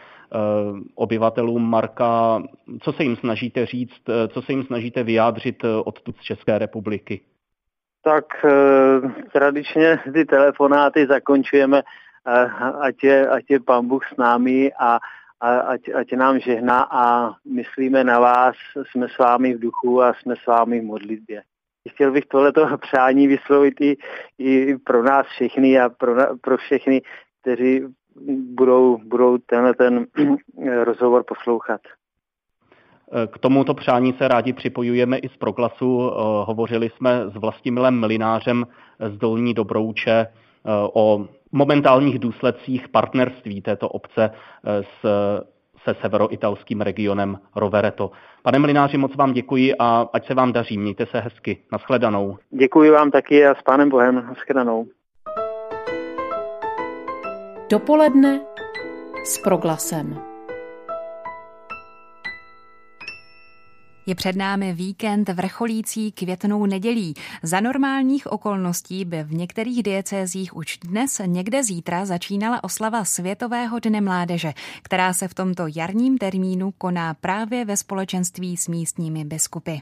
obyvatelům 0.95 1.71
Marka, 1.71 2.43
co 2.81 2.93
se 2.93 3.03
jim 3.03 3.17
snažíte 3.17 3.67
říct, 3.67 4.03
co 4.29 4.43
se 4.43 4.53
jim 4.53 4.65
snažíte 4.65 5.03
vyjádřit 5.03 5.65
odtud 5.85 6.17
z 6.17 6.23
České 6.23 6.59
republiky? 6.59 7.21
Tak 8.05 8.25
tradičně 9.33 9.99
ty 10.13 10.25
telefonáty 10.25 11.07
zakončujeme, 11.07 11.83
ať 12.81 13.05
je, 13.05 13.29
ať 13.29 13.45
je 13.49 13.61
pan 13.61 13.89
Bůh 13.89 14.03
s 14.15 14.17
námi 14.17 14.73
a 14.81 14.99
a 15.41 15.59
ať, 15.59 15.81
ať 15.95 16.13
nám 16.13 16.41
žehná 16.41 16.89
a 16.91 17.33
myslíme 17.45 18.05
na 18.05 18.21
vás, 18.21 18.57
jsme 18.91 19.09
s 19.09 19.19
vámi 19.19 19.55
v 19.55 19.59
duchu 19.61 20.03
a 20.03 20.15
jsme 20.15 20.35
s 20.37 20.47
vámi 20.47 20.81
v 20.81 20.85
modlitbě. 20.85 21.43
Chtěl 21.89 22.13
bych 22.13 22.27
tohleto 22.27 22.77
přání 22.81 23.27
vyslovit 23.27 23.81
i, 23.81 23.97
i 24.39 24.79
pro 24.79 25.03
nás 25.03 25.27
všechny 25.27 25.81
a 25.81 25.89
pro, 25.89 26.15
pro 26.41 26.57
všechny, 26.57 27.03
kteří 27.41 27.83
budou, 28.55 28.99
budou 29.05 29.39
tenhle 29.39 29.75
ten 29.75 30.07
rozhovor 30.85 31.25
poslouchat. 31.27 31.81
K 33.33 33.39
tomuto 33.39 33.75
přání 33.75 34.13
se 34.13 34.29
rádi 34.29 34.53
připojujeme 34.53 35.19
i 35.19 35.29
z 35.29 35.37
Proklasu. 35.37 36.11
Hovořili 36.45 36.91
jsme 36.91 37.31
s 37.31 37.35
Vlastimilem 37.35 38.01
Mlinářem 38.01 38.67
z 39.09 39.19
Dolní 39.19 39.55
Dobrouče 39.55 40.27
o 40.73 41.27
momentálních 41.53 42.19
důsledcích 42.19 42.89
partnerství 42.89 43.63
této 43.63 43.89
obce 43.89 44.31
eh, 44.31 44.83
s, 44.83 45.07
se 45.85 45.95
severoitalským 46.01 46.81
regionem 46.81 47.39
Rovereto. 47.57 48.11
Pane 48.43 48.59
Mlináři, 48.59 48.99
moc 48.99 49.17
vám 49.17 49.33
děkuji 49.33 49.75
a 49.79 50.09
ať 50.13 50.27
se 50.27 50.35
vám 50.35 50.53
daří. 50.53 50.79
Mějte 50.79 51.07
se 51.07 51.21
hezky. 51.21 51.59
Naschledanou. 51.73 52.37
Děkuji 52.51 52.91
vám 52.91 53.11
taky 53.11 53.47
a 53.47 53.55
s 53.55 53.63
pánem 53.63 53.89
Bohem. 53.89 54.15
Naschledanou. 54.15 54.87
Dopoledne 57.71 58.41
s 59.25 59.39
proglasem. 59.39 60.36
Je 64.07 64.15
před 64.15 64.37
námi 64.37 64.73
víkend 64.73 65.29
vrcholící 65.29 66.13
květnou 66.13 66.67
nedělí. 66.67 67.15
Za 67.43 67.61
normálních 67.61 68.33
okolností 68.33 69.05
by 69.05 69.23
v 69.23 69.35
některých 69.35 69.83
diecézích 69.83 70.57
už 70.57 70.79
dnes 70.79 71.21
někde 71.27 71.65
zítra 71.65 72.07
začínala 72.07 72.65
oslava 72.65 73.05
Světového 73.05 73.79
dne 73.79 74.01
mládeže, 74.01 74.53
která 74.83 75.13
se 75.13 75.29
v 75.29 75.35
tomto 75.35 75.67
jarním 75.77 76.19
termínu 76.19 76.71
koná 76.79 77.15
právě 77.15 77.65
ve 77.65 77.77
společenství 77.77 78.57
s 78.57 78.69
místními 78.69 79.25
biskupy. 79.25 79.77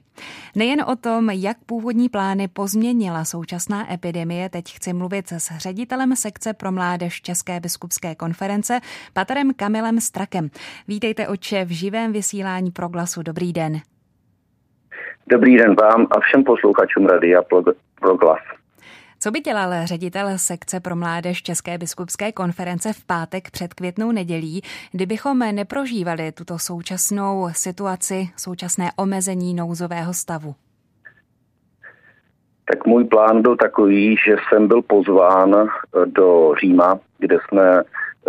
Nejen 0.55 0.83
o 0.83 0.97
tom, 0.97 1.31
jak 1.31 1.57
původní 1.67 2.09
plány 2.09 2.49
pozměnila 2.49 3.25
současná 3.25 3.93
epidemie, 3.93 4.49
teď 4.49 4.75
chci 4.75 4.93
mluvit 4.93 5.33
s 5.33 5.57
ředitelem 5.57 6.17
sekce 6.17 6.53
pro 6.53 6.73
mládež 6.73 7.23
České 7.23 7.61
biskupské 7.61 8.15
konference, 8.15 8.81
paterem 9.13 9.55
Kamilem 9.55 10.01
Strakem. 10.01 10.51
Vítejte 10.89 11.29
oče 11.29 11.65
v 11.65 11.71
živém 11.71 12.13
vysílání 12.13 12.71
proglasu. 12.71 13.23
Dobrý 13.23 13.53
den. 13.53 13.81
Dobrý 15.27 15.57
den 15.57 15.75
vám 15.75 16.07
a 16.11 16.21
všem 16.21 16.45
posluchačům 16.45 17.07
Radia 17.07 17.43
Proglas. 18.01 18.41
Co 19.21 19.31
by 19.31 19.41
dělal 19.41 19.71
ředitel 19.85 20.29
sekce 20.37 20.81
pro 20.81 20.97
mládež 20.97 21.43
České 21.43 21.79
biskupské 21.79 22.33
konference 22.33 22.93
v 22.93 23.05
pátek 23.05 23.51
před 23.51 23.75
květnou 23.75 24.13
nedělí, 24.13 24.63
kdybychom 24.93 25.39
neprožívali 25.39 26.33
tuto 26.33 26.59
současnou 26.59 27.49
situaci, 27.53 28.29
současné 28.37 28.91
omezení 28.97 29.55
nouzového 29.55 30.15
stavu? 30.15 30.55
Tak 32.71 32.87
můj 32.87 33.05
plán 33.05 33.43
byl 33.43 33.57
takový, 33.57 34.17
že 34.27 34.37
jsem 34.49 34.69
byl 34.69 34.83
pozván 34.83 35.69
do 36.05 36.55
Říma, 36.61 36.99
kde 37.19 37.39
jsme 37.49 37.83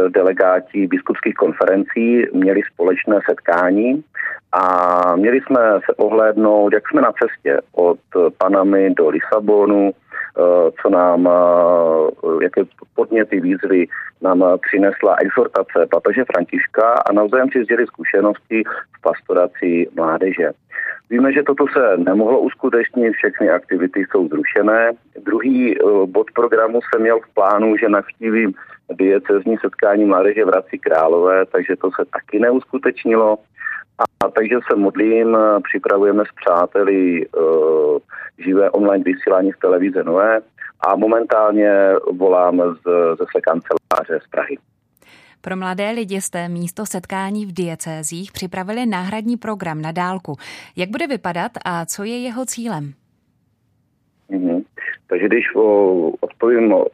delegáti 0.10 0.88
biskupských 0.88 1.34
konferencí 1.34 2.24
měli 2.34 2.62
společné 2.74 3.20
setkání 3.30 4.04
a 4.52 5.16
měli 5.16 5.42
jsme 5.42 5.60
se 5.86 5.96
ohlédnout, 5.96 6.74
jak 6.74 6.90
jsme 6.90 7.02
na 7.02 7.12
cestě 7.12 7.62
od 7.72 8.00
Panamy 8.38 8.94
do 8.94 9.10
Lisabonu, 9.10 9.92
eh, 9.92 10.72
co 10.82 10.90
nám, 10.90 11.28
eh, 11.28 12.44
jaké 12.44 12.62
podněty 12.96 13.40
výzvy 13.40 13.88
nám 14.22 14.44
přinesla 14.68 15.16
exhortace 15.20 15.88
papeže 15.92 16.24
Františka 16.34 16.92
a 16.92 17.14
navzájem 17.14 17.50
si 17.52 17.64
sdělili 17.64 17.88
zkušenosti 17.88 18.64
v 18.98 19.02
pastoraci 19.02 19.88
mládeže. 19.96 20.52
Víme, 21.10 21.34
že 21.34 21.44
toto 21.44 21.66
se 21.74 21.98
nemohlo 21.98 22.40
uskutečnit, 22.40 23.14
všechny 23.14 23.50
aktivity 23.50 24.00
jsou 24.00 24.28
zrušené. 24.28 24.92
Druhý 25.26 25.78
eh, 25.78 25.84
bod 26.06 26.32
programu 26.32 26.80
jsem 26.82 27.02
měl 27.02 27.20
v 27.20 27.34
plánu, 27.34 27.78
že 27.78 27.90
navštívím 27.90 28.54
diecezní 28.94 29.58
setkání 29.58 30.06
mládeže 30.06 30.46
v 30.46 30.48
Hradci 30.48 30.78
Králové, 30.78 31.46
takže 31.46 31.76
to 31.76 31.90
se 31.92 32.06
taky 32.06 32.40
neuskutečnilo. 32.40 33.38
A 34.00 34.30
takže 34.30 34.56
se 34.72 34.76
modlím, 34.78 35.38
připravujeme 35.64 36.24
s 36.26 36.36
přáteli 36.36 37.28
uh, 37.28 37.98
živé 38.38 38.70
online 38.70 39.04
vysílání 39.04 39.52
v 39.52 39.60
televize 39.60 40.04
Nové 40.04 40.42
a 40.88 40.96
momentálně 40.96 41.94
volám 42.12 42.58
z, 42.58 42.84
ze 43.18 43.42
kanceláře 43.42 44.20
z 44.26 44.28
Prahy. 44.30 44.58
Pro 45.46 45.58
mladé 45.58 45.92
lidi 45.92 46.22
jste 46.22 46.50
místo 46.50 46.86
setkání 46.86 47.46
v 47.46 47.52
diecézích 47.52 48.32
připravili 48.32 48.86
náhradní 48.86 49.38
program 49.38 49.82
na 49.82 49.92
dálku. 49.92 50.38
Jak 50.76 50.90
bude 50.90 51.08
vypadat 51.08 51.52
a 51.66 51.86
co 51.86 52.04
je 52.04 52.20
jeho 52.20 52.46
cílem? 52.46 52.94
Takže 55.08 55.26
když 55.26 55.56
o, 55.56 56.10
odpovím 56.20 56.74
o, 56.74 56.86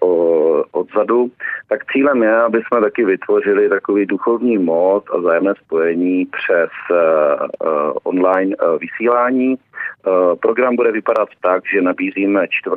odzadu, 0.71 1.31
tak 1.69 1.91
cílem 1.91 2.23
je, 2.23 2.35
aby 2.35 2.61
jsme 2.61 2.81
taky 2.81 3.05
vytvořili 3.05 3.69
takový 3.69 4.05
duchovní 4.05 4.57
mod 4.57 5.03
a 5.11 5.21
zájemné 5.21 5.53
spojení 5.65 6.25
přes 6.25 6.69
uh, 6.91 7.91
online 8.03 8.55
uh, 8.55 8.79
vysílání. 8.79 9.55
Uh, 9.55 10.35
program 10.35 10.75
bude 10.75 10.91
vypadat 10.91 11.29
tak, 11.41 11.63
že 11.73 11.81
nabízíme 11.81 12.47
4. 12.49 12.75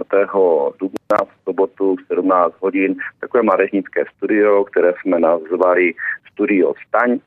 dubna 0.81 1.19
v 1.25 1.45
sobotu 1.45 1.97
v 1.97 2.07
17 2.07 2.55
hodin 2.61 2.97
takové 3.21 3.43
mládežnické 3.43 4.05
studio, 4.17 4.65
které 4.65 4.93
jsme 5.01 5.21
nazvali 5.21 5.95
Studio 6.33 6.75
Staň. 6.89 7.19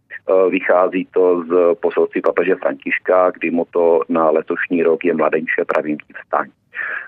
Vychází 0.50 1.08
to 1.12 1.44
z 1.44 1.80
poselství 1.80 2.22
papeže 2.22 2.56
Františka, 2.56 3.32
kdy 3.32 3.52
moto 3.52 4.02
na 4.10 4.30
letošní 4.30 4.84
rok 4.84 5.06
je 5.06 5.14
mladenče 5.14 5.66
pravým 5.66 5.98
Staň. 6.26 6.48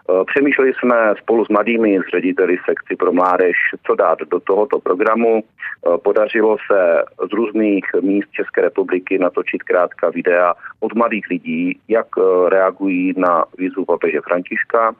Eh, 0.09 0.25
přemýšleli 0.25 0.73
jsme 0.73 1.13
spolu 1.21 1.45
s 1.45 1.49
mladými, 1.49 1.99
s 1.99 2.11
řediteli 2.11 2.57
sekci 2.69 2.95
pro 2.95 3.13
mládež, 3.13 3.55
co 3.87 3.95
dát 3.95 4.19
do 4.19 4.39
tohoto 4.39 4.79
programu. 4.79 5.43
Eh, 5.43 5.97
podařilo 5.97 6.57
se 6.71 7.03
z 7.29 7.33
různých 7.33 7.85
míst 8.01 8.31
České 8.31 8.61
republiky 8.61 9.17
natočit 9.19 9.63
krátká 9.63 10.09
videa 10.09 10.53
od 10.79 10.95
mladých 10.95 11.25
lidí, 11.29 11.79
jak 11.87 12.07
eh, 12.17 12.49
reagují 12.49 13.13
na 13.17 13.45
výzvu 13.57 13.85
papeže 13.85 14.21
Františka. 14.21 14.95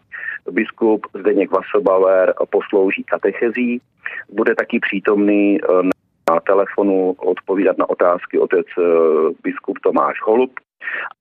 Biskup 0.51 1.07
Zdeněk 1.19 1.51
Vasobauer 1.51 2.33
poslouží 2.49 3.03
katechezí. 3.03 3.81
Bude 4.29 4.55
taky 4.55 4.79
přítomný 4.79 5.59
na 6.29 6.39
telefonu 6.39 7.11
odpovídat 7.11 7.77
na 7.77 7.89
otázky 7.89 8.39
otec 8.39 8.65
biskup 9.43 9.79
Tomáš 9.79 10.17
Holub 10.23 10.51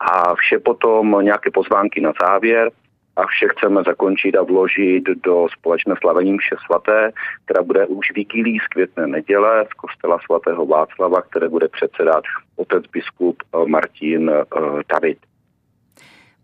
a 0.01 0.35
vše 0.35 0.59
potom 0.59 1.17
nějaké 1.21 1.51
pozvánky 1.51 2.01
na 2.01 2.13
závěr 2.23 2.71
a 3.19 3.27
vše 3.27 3.47
chceme 3.49 3.83
zakončit 3.87 4.37
a 4.37 4.43
vložit 4.43 5.05
do 5.25 5.47
společné 5.59 5.95
slavení 6.01 6.33
mše 6.33 6.57
svaté, 6.67 7.11
která 7.45 7.63
bude 7.63 7.87
už 7.87 8.13
Vikilí 8.15 8.59
z 8.59 8.67
květné 8.67 9.07
neděle 9.07 9.67
z 9.71 9.73
kostela 9.73 10.19
svatého 10.25 10.67
Václava, 10.67 11.23
které 11.23 11.49
bude 11.49 11.69
předsedat 11.69 12.25
otec 12.57 12.85
biskup 12.93 13.43
eh, 13.43 13.69
Martin 13.69 14.31
eh, 14.31 14.45
David. 14.93 15.19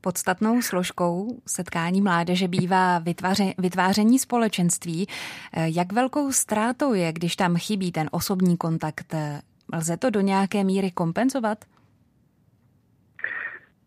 Podstatnou 0.01 0.63
složkou 0.63 1.29
setkání 1.47 2.01
mládeže 2.01 2.49
bývá 2.49 2.99
vytváře, 2.99 3.45
vytváření 3.59 4.19
společenství. 4.19 5.07
Eh, 5.53 5.67
jak 5.69 5.93
velkou 5.93 6.33
ztrátou 6.33 6.95
je, 6.95 7.13
když 7.13 7.37
tam 7.37 7.57
chybí 7.57 7.93
ten 7.93 8.09
osobní 8.13 8.57
kontakt? 8.57 9.15
Lze 9.75 9.97
to 9.97 10.11
do 10.11 10.21
nějaké 10.21 10.65
míry 10.65 10.91
kompenzovat? 10.91 11.59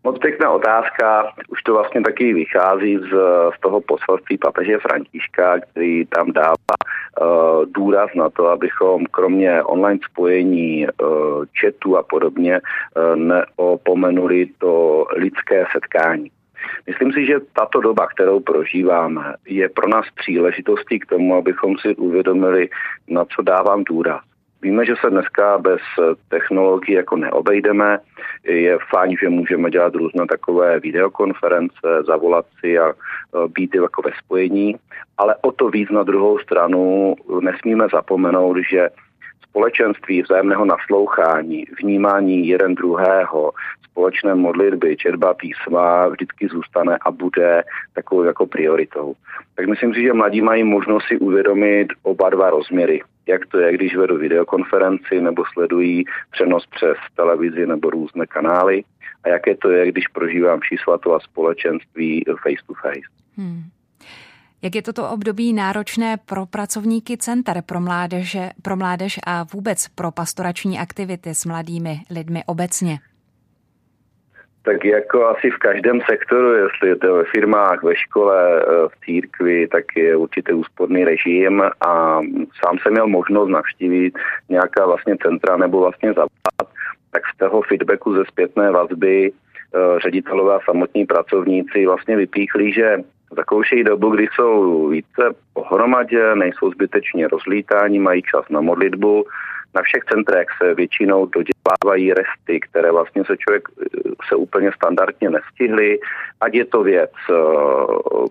Moc 0.08 0.18
pěkná 0.18 0.50
otázka, 0.50 1.32
už 1.48 1.62
to 1.62 1.72
vlastně 1.72 2.00
taky 2.00 2.34
vychází 2.34 2.96
z, 2.96 3.10
z 3.56 3.60
toho 3.60 3.80
poselství 3.80 4.38
papeže 4.38 4.78
Františka, 4.78 5.58
který 5.60 6.06
tam 6.06 6.32
dává 6.32 6.74
uh, 7.20 7.26
důraz 7.66 8.10
na 8.14 8.30
to, 8.30 8.46
abychom 8.46 9.06
kromě 9.06 9.62
online 9.62 10.00
spojení 10.10 10.86
uh, 10.86 11.44
chatu 11.60 11.96
a 11.96 12.02
podobně 12.02 12.60
uh, 12.60 13.16
neopomenuli 13.16 14.46
to 14.58 15.06
lidské 15.16 15.64
setkání. 15.72 16.30
Myslím 16.86 17.12
si, 17.12 17.26
že 17.26 17.40
tato 17.52 17.80
doba, 17.80 18.06
kterou 18.06 18.40
prožíváme, 18.40 19.34
je 19.46 19.68
pro 19.68 19.88
nás 19.88 20.06
příležitostí 20.14 20.98
k 20.98 21.06
tomu, 21.06 21.36
abychom 21.36 21.78
si 21.78 21.96
uvědomili, 21.96 22.68
na 23.08 23.24
co 23.24 23.42
dávám 23.42 23.84
důraz. 23.84 24.27
Víme, 24.62 24.86
že 24.86 24.94
se 25.00 25.10
dneska 25.10 25.58
bez 25.58 25.80
technologií 26.28 26.94
jako 26.94 27.16
neobejdeme. 27.16 27.98
Je 28.44 28.78
fajn, 28.90 29.16
že 29.20 29.28
můžeme 29.28 29.70
dělat 29.70 29.94
různé 29.94 30.26
takové 30.26 30.80
videokonference, 30.80 32.02
zavolat 32.06 32.46
si 32.60 32.78
a 32.78 32.88
e, 32.88 32.94
být 33.48 33.74
jako 33.74 34.02
ve 34.02 34.10
spojení, 34.24 34.76
ale 35.18 35.36
o 35.40 35.52
to 35.52 35.68
víc 35.68 35.90
na 35.90 36.02
druhou 36.02 36.38
stranu 36.38 37.14
nesmíme 37.40 37.86
zapomenout, 37.92 38.56
že 38.70 38.88
společenství 39.48 40.22
vzájemného 40.22 40.64
naslouchání, 40.64 41.64
vnímání 41.82 42.48
jeden 42.48 42.74
druhého, 42.74 43.52
společné 43.90 44.34
modlitby, 44.34 44.96
četba 44.96 45.34
písma 45.34 46.08
vždycky 46.08 46.48
zůstane 46.48 46.98
a 47.00 47.10
bude 47.10 47.62
takovou 47.94 48.22
jako 48.22 48.46
prioritou. 48.46 49.14
Tak 49.54 49.66
myslím 49.66 49.94
si, 49.94 50.02
že 50.02 50.12
mladí 50.12 50.40
mají 50.40 50.64
možnost 50.64 51.04
si 51.08 51.18
uvědomit 51.18 51.88
oba 52.02 52.30
dva 52.30 52.50
rozměry 52.50 53.00
jak 53.28 53.46
to 53.46 53.58
je, 53.58 53.72
když 53.72 53.96
vedu 53.96 54.16
videokonferenci 54.18 55.20
nebo 55.20 55.42
sledují 55.52 56.04
přenos 56.30 56.66
přes 56.66 56.96
televizi 57.16 57.66
nebo 57.66 57.90
různé 57.90 58.26
kanály 58.26 58.84
a 59.24 59.28
jaké 59.28 59.56
to 59.56 59.70
je, 59.70 59.92
když 59.92 60.08
prožívám 60.08 60.60
vší 60.60 60.76
svatou 60.76 61.12
a 61.14 61.20
společenství 61.20 62.24
face 62.42 62.62
to 62.66 62.74
face. 62.74 63.08
Hmm. 63.36 63.62
Jak 64.62 64.74
je 64.74 64.82
toto 64.82 65.10
období 65.10 65.52
náročné 65.52 66.16
pro 66.16 66.46
pracovníky 66.46 67.16
center 67.16 67.62
pro, 67.66 67.80
mládeže, 67.80 68.50
pro 68.62 68.76
mládež 68.76 69.18
a 69.26 69.42
vůbec 69.42 69.88
pro 69.88 70.10
pastorační 70.10 70.78
aktivity 70.78 71.34
s 71.34 71.44
mladými 71.44 72.00
lidmi 72.10 72.42
obecně? 72.46 72.98
Tak 74.62 74.84
jako 74.84 75.26
asi 75.26 75.50
v 75.50 75.58
každém 75.58 76.00
sektoru, 76.10 76.52
jestli 76.52 76.88
je 76.88 76.96
to 76.96 77.14
ve 77.14 77.24
firmách, 77.24 77.82
ve 77.82 77.96
škole, 77.96 78.62
eh, 78.62 78.88
v 78.88 79.04
církvi, 79.04 79.68
tak 79.68 79.84
je 79.96 80.16
určitě 80.16 80.54
úsporný 80.54 81.04
režim 81.04 81.62
a 81.62 82.20
sám 82.64 82.78
jsem 82.78 82.92
měl 82.92 83.06
možnost 83.06 83.48
navštívit 83.48 84.14
nějaká 84.48 84.86
vlastně 84.86 85.16
centra 85.22 85.56
nebo 85.56 85.80
vlastně 85.80 86.08
zavolat, 86.08 86.68
tak 87.10 87.22
z 87.34 87.38
toho 87.38 87.62
feedbacku 87.62 88.14
ze 88.14 88.24
zpětné 88.24 88.70
vazby 88.70 89.32
eh, 89.32 90.00
ředitelové 90.00 90.54
a 90.54 90.64
samotní 90.64 91.06
pracovníci 91.06 91.86
vlastně 91.86 92.16
vypíchli, 92.16 92.72
že 92.72 92.98
zakoušejí 93.36 93.84
dobu, 93.84 94.10
kdy 94.10 94.26
jsou 94.34 94.88
více 94.88 95.34
pohromadě, 95.52 96.34
nejsou 96.34 96.70
zbytečně 96.70 97.28
rozlítáni, 97.28 97.98
mají 97.98 98.22
čas 98.22 98.44
na 98.50 98.60
modlitbu, 98.60 99.24
Na 99.74 99.82
všech 99.82 100.04
centrech 100.04 100.46
se 100.62 100.74
většinou 100.74 101.26
dodělávají 101.26 102.14
resty, 102.14 102.60
které 102.60 102.92
vlastně 102.92 103.24
se 103.24 103.36
člověk 103.36 103.68
se 104.28 104.36
úplně 104.36 104.72
standardně 104.72 105.30
nestihly, 105.30 105.98
ať 106.40 106.54
je 106.54 106.64
to 106.64 106.82
věc 106.82 107.10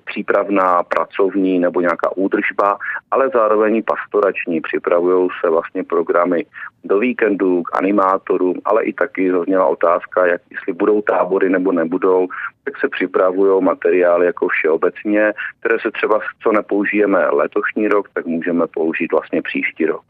přípravná, 0.06 0.84
pracovní 0.84 1.60
nebo 1.60 1.82
nějaká 1.82 2.18
údržba, 2.18 2.78
ale 3.12 3.30
zároveň 3.30 3.84
pastorační. 3.84 4.62
Připravují 4.62 5.30
se 5.42 5.50
vlastně 5.50 5.84
programy 5.84 6.46
do 6.84 7.00
víkendu, 7.00 7.64
k 7.64 7.78
animátorům, 7.78 8.62
ale 8.66 8.84
i 8.84 8.94
taky 8.94 9.32
zazněla 9.32 9.66
otázka, 9.66 10.26
jak 10.26 10.42
jestli 10.52 10.74
budou 10.74 11.02
tábory 11.02 11.50
nebo 11.50 11.72
nebudou, 11.72 12.28
tak 12.64 12.78
se 12.80 12.90
připravují 12.90 13.64
materiály 13.64 14.26
jako 14.26 14.48
všeobecně, 14.48 15.34
které 15.60 15.80
se 15.80 15.92
třeba, 15.92 16.20
co 16.44 16.52
nepoužijeme 16.52 17.28
letošní 17.30 17.88
rok, 17.88 18.10
tak 18.14 18.26
můžeme 18.26 18.68
použít 18.68 19.12
vlastně 19.12 19.42
příští 19.42 19.86
rok. 19.86 20.02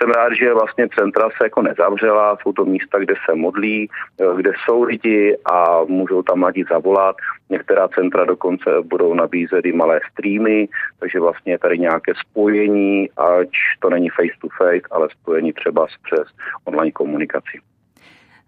Jsem 0.00 0.10
rád, 0.10 0.32
že 0.34 0.54
vlastně 0.54 0.88
centra 0.98 1.28
se 1.30 1.44
jako 1.44 1.62
nezavřela, 1.62 2.36
jsou 2.42 2.52
to 2.52 2.64
místa, 2.64 2.98
kde 2.98 3.14
se 3.26 3.34
modlí, 3.34 3.88
kde 4.36 4.52
jsou 4.64 4.82
lidi 4.82 5.36
a 5.52 5.84
můžou 5.84 6.22
tam 6.22 6.38
mladí 6.38 6.64
zavolat. 6.70 7.16
Některá 7.50 7.88
centra 7.88 8.24
dokonce 8.24 8.70
budou 8.84 9.14
nabízet 9.14 9.64
i 9.64 9.72
malé 9.72 10.00
streamy, 10.12 10.68
takže 11.00 11.20
vlastně 11.20 11.52
je 11.52 11.58
tady 11.58 11.78
nějaké 11.78 12.12
spojení, 12.28 13.10
ať 13.16 13.48
to 13.80 13.90
není 13.90 14.08
face 14.08 14.38
to 14.40 14.48
face, 14.58 14.88
ale 14.90 15.08
spojení 15.10 15.52
třeba 15.52 15.86
přes 15.86 16.28
online 16.64 16.92
komunikaci. 16.92 17.60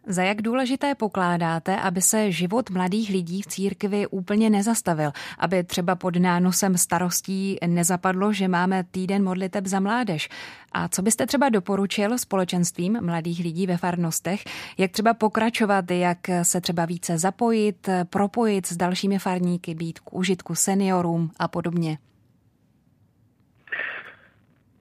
Za 0.07 0.23
jak 0.23 0.43
důležité 0.43 0.95
pokládáte, 0.95 1.77
aby 1.77 2.03
se 2.03 2.33
život 2.33 2.71
mladých 2.71 3.11
lidí 3.11 3.43
v 3.43 3.47
církvi 3.47 4.07
úplně 4.07 4.51
nezastavil, 4.51 5.13
aby 5.39 5.65
třeba 5.65 5.95
pod 5.95 6.17
nánosem 6.17 6.79
starostí 6.79 7.59
nezapadlo, 7.67 8.33
že 8.33 8.49
máme 8.49 8.85
týden 8.85 9.25
modliteb 9.25 9.67
za 9.67 9.81
mládež? 9.81 10.29
A 10.73 10.89
co 10.89 11.03
byste 11.03 11.27
třeba 11.27 11.49
doporučil 11.49 12.19
společenstvím 12.19 12.99
mladých 13.01 13.41
lidí 13.41 13.67
ve 13.67 13.77
farnostech? 13.77 14.45
Jak 14.79 14.91
třeba 14.91 15.15
pokračovat, 15.15 15.91
jak 15.91 16.19
se 16.43 16.61
třeba 16.61 16.85
více 16.85 17.19
zapojit, 17.19 17.89
propojit 18.11 18.67
s 18.67 18.77
dalšími 18.77 19.19
farníky, 19.19 19.75
být 19.75 19.99
k 19.99 20.15
užitku 20.15 20.55
seniorům 20.55 21.31
a 21.39 21.49
podobně? 21.49 21.99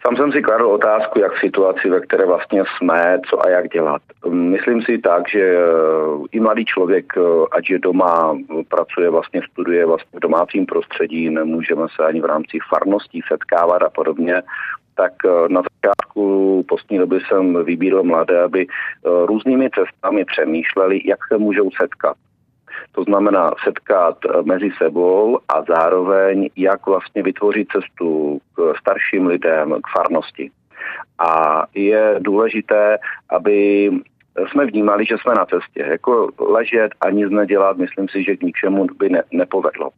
Sam 0.05 0.17
jsem 0.17 0.31
si 0.31 0.41
kladl 0.41 0.65
otázku, 0.65 1.19
jak 1.19 1.33
v 1.33 1.39
situaci, 1.39 1.89
ve 1.89 1.99
které 1.99 2.25
vlastně 2.25 2.63
jsme, 2.77 3.19
co 3.29 3.45
a 3.45 3.49
jak 3.49 3.69
dělat. 3.69 4.01
Myslím 4.29 4.81
si 4.81 4.97
tak, 4.97 5.29
že 5.29 5.39
eh, 5.39 5.59
i 6.31 6.39
mladý 6.39 6.65
člověk, 6.65 7.13
eh, 7.17 7.21
ať 7.51 7.69
je 7.69 7.79
doma, 7.79 8.37
pracuje, 8.67 9.09
vlastně 9.09 9.41
studuje 9.51 9.85
vlastně 9.85 10.17
v 10.17 10.19
domácím 10.19 10.65
prostředí, 10.65 11.29
nemůžeme 11.29 11.87
se 11.95 12.03
ani 12.03 12.21
v 12.21 12.25
rámci 12.25 12.57
farností 12.69 13.21
setkávat 13.27 13.83
a 13.83 13.89
podobně, 13.89 14.41
tak 14.95 15.13
eh, 15.25 15.49
na 15.49 15.61
začátku 15.61 16.65
postní 16.67 16.97
doby 16.97 17.19
jsem 17.27 17.63
vybíral 17.63 18.03
mladé, 18.03 18.43
aby 18.43 18.67
různými 19.25 19.69
cestami 19.69 20.25
přemýšleli, 20.25 21.01
jak 21.05 21.19
se 21.27 21.37
můžou 21.37 21.69
setkat 21.81 22.15
to 22.95 23.03
znamená 23.03 23.51
setkat 23.63 24.17
eh, 24.25 24.41
mezi 24.43 24.69
sebou 24.77 25.39
a 25.49 25.63
zároveň 25.67 26.49
jak 26.55 26.85
vlastně 26.85 27.23
vytvořit 27.23 27.67
cestu 27.71 28.41
k 28.55 28.73
starším 28.79 29.27
lidem, 29.27 29.75
k 29.83 29.87
farnosti. 29.97 30.51
A 31.19 31.63
je 31.73 32.15
důležité, 32.19 32.97
aby 33.29 33.89
jsme 34.51 34.65
vnímali, 34.65 35.05
že 35.05 35.15
jsme 35.17 35.33
na 35.33 35.45
cestě. 35.45 35.81
Jako 35.81 36.29
ležet 36.39 36.91
a 37.01 37.09
nic 37.09 37.29
nedělat, 37.31 37.77
myslím 37.77 38.07
si, 38.09 38.23
že 38.23 38.37
k 38.37 38.43
ničemu 38.43 38.87
by 38.99 39.09
ne, 39.09 39.23
nepovedlo. 39.31 39.89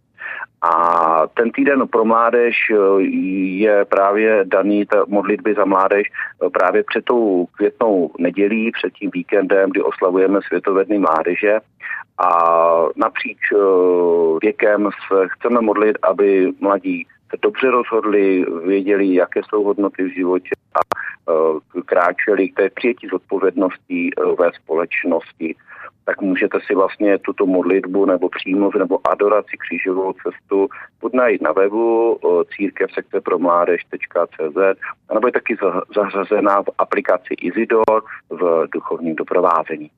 A 0.61 1.27
ten 1.33 1.51
týden 1.51 1.87
pro 1.87 2.05
mládež 2.05 2.55
eh, 2.71 3.01
je 3.65 3.85
právě 3.85 4.41
daný 4.43 4.85
ta 4.85 5.03
modlitby 5.07 5.53
za 5.53 5.65
mládež 5.65 6.07
eh, 6.07 6.49
právě 6.49 6.83
před 6.83 7.05
tou 7.05 7.45
květnou 7.57 8.11
nedělí, 8.19 8.71
před 8.71 8.93
tím 8.93 9.09
víkendem, 9.13 9.69
kdy 9.69 9.81
oslavujeme 9.81 10.39
Světové 10.47 10.85
dny 10.85 10.99
mládeže. 10.99 11.59
A 12.17 12.29
napříč 12.95 13.37
eh, 13.53 13.57
věkem 14.41 14.89
se 15.07 15.27
chceme 15.27 15.61
modlit, 15.61 15.97
aby 16.01 16.51
mladí 16.59 17.07
se 17.29 17.37
dobře 17.41 17.71
rozhodli, 17.71 18.45
věděli, 18.65 19.13
jaké 19.13 19.41
jsou 19.49 19.63
hodnoty 19.63 20.03
v 20.03 20.13
životě 20.13 20.49
a 20.75 20.79
kráčeli 21.85 22.49
k 22.49 22.55
té 22.55 22.69
přijetí 22.69 23.07
zodpovědností 23.07 24.09
ve 24.39 24.51
společnosti 24.51 25.55
tak 26.05 26.21
můžete 26.21 26.57
si 26.67 26.75
vlastně 26.75 27.17
tuto 27.19 27.45
modlitbu 27.45 28.05
nebo 28.05 28.29
přímo 28.29 28.69
nebo 28.79 29.07
adoraci 29.11 29.57
křížovou 29.57 30.13
cestu 30.13 30.67
buď 31.01 31.13
najít 31.13 31.41
na 31.41 31.51
webu 31.51 32.19
církev 32.55 32.91
sekce 32.93 33.21
pro 33.21 33.39
mládež.cz 33.39 34.57
nebo 35.13 35.27
je 35.27 35.31
taky 35.31 35.57
zařazená 35.95 36.61
v 36.61 36.69
aplikaci 36.77 37.33
Isidor 37.33 38.03
v 38.29 38.67
duchovním 38.73 39.15
doprovázení. 39.15 39.91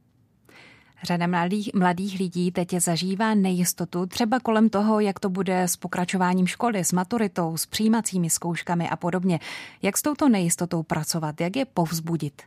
Řada 1.04 1.28
mladých, 1.28 1.74
mladých 1.74 2.20
lidí 2.20 2.52
teď 2.52 2.72
zažívá 2.72 3.34
nejistotu, 3.36 4.06
třeba 4.06 4.40
kolem 4.40 4.70
toho, 4.70 5.00
jak 5.00 5.20
to 5.20 5.30
bude 5.30 5.64
s 5.64 5.78
pokračováním 5.78 6.48
školy, 6.48 6.80
s 6.80 6.92
maturitou, 6.92 7.58
s 7.58 7.66
přijímacími 7.66 8.30
zkouškami 8.30 8.90
a 8.90 8.96
podobně. 8.96 9.40
Jak 9.82 9.98
s 9.98 10.02
touto 10.02 10.30
nejistotou 10.30 10.84
pracovat, 10.84 11.42
jak 11.42 11.56
je 11.56 11.66
povzbudit? 11.66 12.42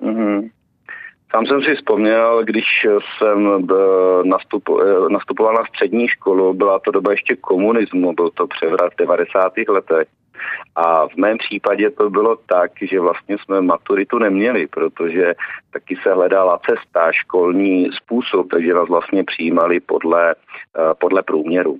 Mm-hmm. 0.00 0.50
Sám 1.34 1.46
jsem 1.46 1.62
si 1.62 1.74
vzpomněl, 1.74 2.44
když 2.44 2.64
jsem 3.18 3.68
nastupoval 5.10 5.54
na 5.54 5.64
střední 5.64 6.08
školu, 6.08 6.54
byla 6.54 6.78
to 6.78 6.90
doba 6.90 7.10
ještě 7.10 7.36
komunismu, 7.36 8.12
byl 8.12 8.30
to 8.30 8.46
převrat 8.46 8.92
v 8.92 8.98
90. 8.98 9.52
letech. 9.68 10.08
A 10.76 11.08
v 11.08 11.16
mém 11.16 11.38
případě 11.38 11.90
to 11.90 12.10
bylo 12.10 12.36
tak, 12.46 12.70
že 12.82 13.00
vlastně 13.00 13.36
jsme 13.38 13.60
maturitu 13.60 14.18
neměli, 14.18 14.66
protože 14.66 15.34
taky 15.72 15.96
se 16.02 16.14
hledala 16.14 16.60
cesta, 16.70 17.12
školní 17.12 17.90
způsob, 17.92 18.46
takže 18.50 18.74
nás 18.74 18.88
vlastně 18.88 19.24
přijímali 19.24 19.80
podle, 19.80 20.30
eh, 20.30 20.94
podle 21.00 21.22
průměru. 21.22 21.78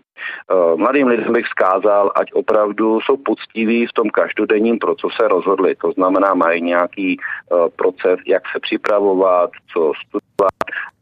Eh, 0.50 0.76
mladým 0.76 1.06
lidem 1.06 1.32
bych 1.32 1.46
zkázal, 1.46 2.12
ať 2.14 2.32
opravdu 2.32 3.00
jsou 3.00 3.16
poctiví 3.16 3.86
v 3.86 3.92
tom 3.92 4.10
každodenním 4.10 4.78
procesu 4.78 5.10
se 5.10 5.28
rozhodli. 5.28 5.74
To 5.74 5.92
znamená, 5.92 6.34
mají 6.34 6.62
nějaký 6.62 7.16
eh, 7.16 7.56
proces, 7.76 8.20
jak 8.26 8.42
se 8.52 8.60
připravovat, 8.60 9.50
co 9.72 9.92
studovat 10.06 10.52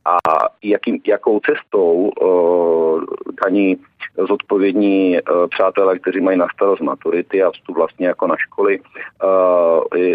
a 0.05 0.19
jakým, 0.63 0.99
jakou 1.07 1.41
cestou 1.41 2.11
ani 3.47 3.77
zodpovědní 4.29 5.19
přátelé, 5.51 5.99
kteří 5.99 6.21
mají 6.21 6.39
na 6.39 6.47
starost 6.55 6.81
maturity 6.81 7.43
a 7.43 7.51
vstup 7.51 7.77
vlastně 7.77 8.07
jako 8.07 8.27
na 8.27 8.37
školy, 8.37 8.81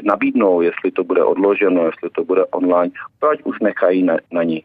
nabídnou, 0.04 0.62
jestli 0.62 0.91
to 0.91 1.04
bude 1.04 1.24
odloženo, 1.24 1.86
jestli 1.86 2.10
to 2.10 2.24
bude 2.24 2.45
online, 2.45 2.91
to 3.19 3.30
ať 3.30 3.41
už 3.43 3.60
nechají 3.60 4.04
na, 4.04 4.17
na 4.32 4.43
ní. 4.43 4.63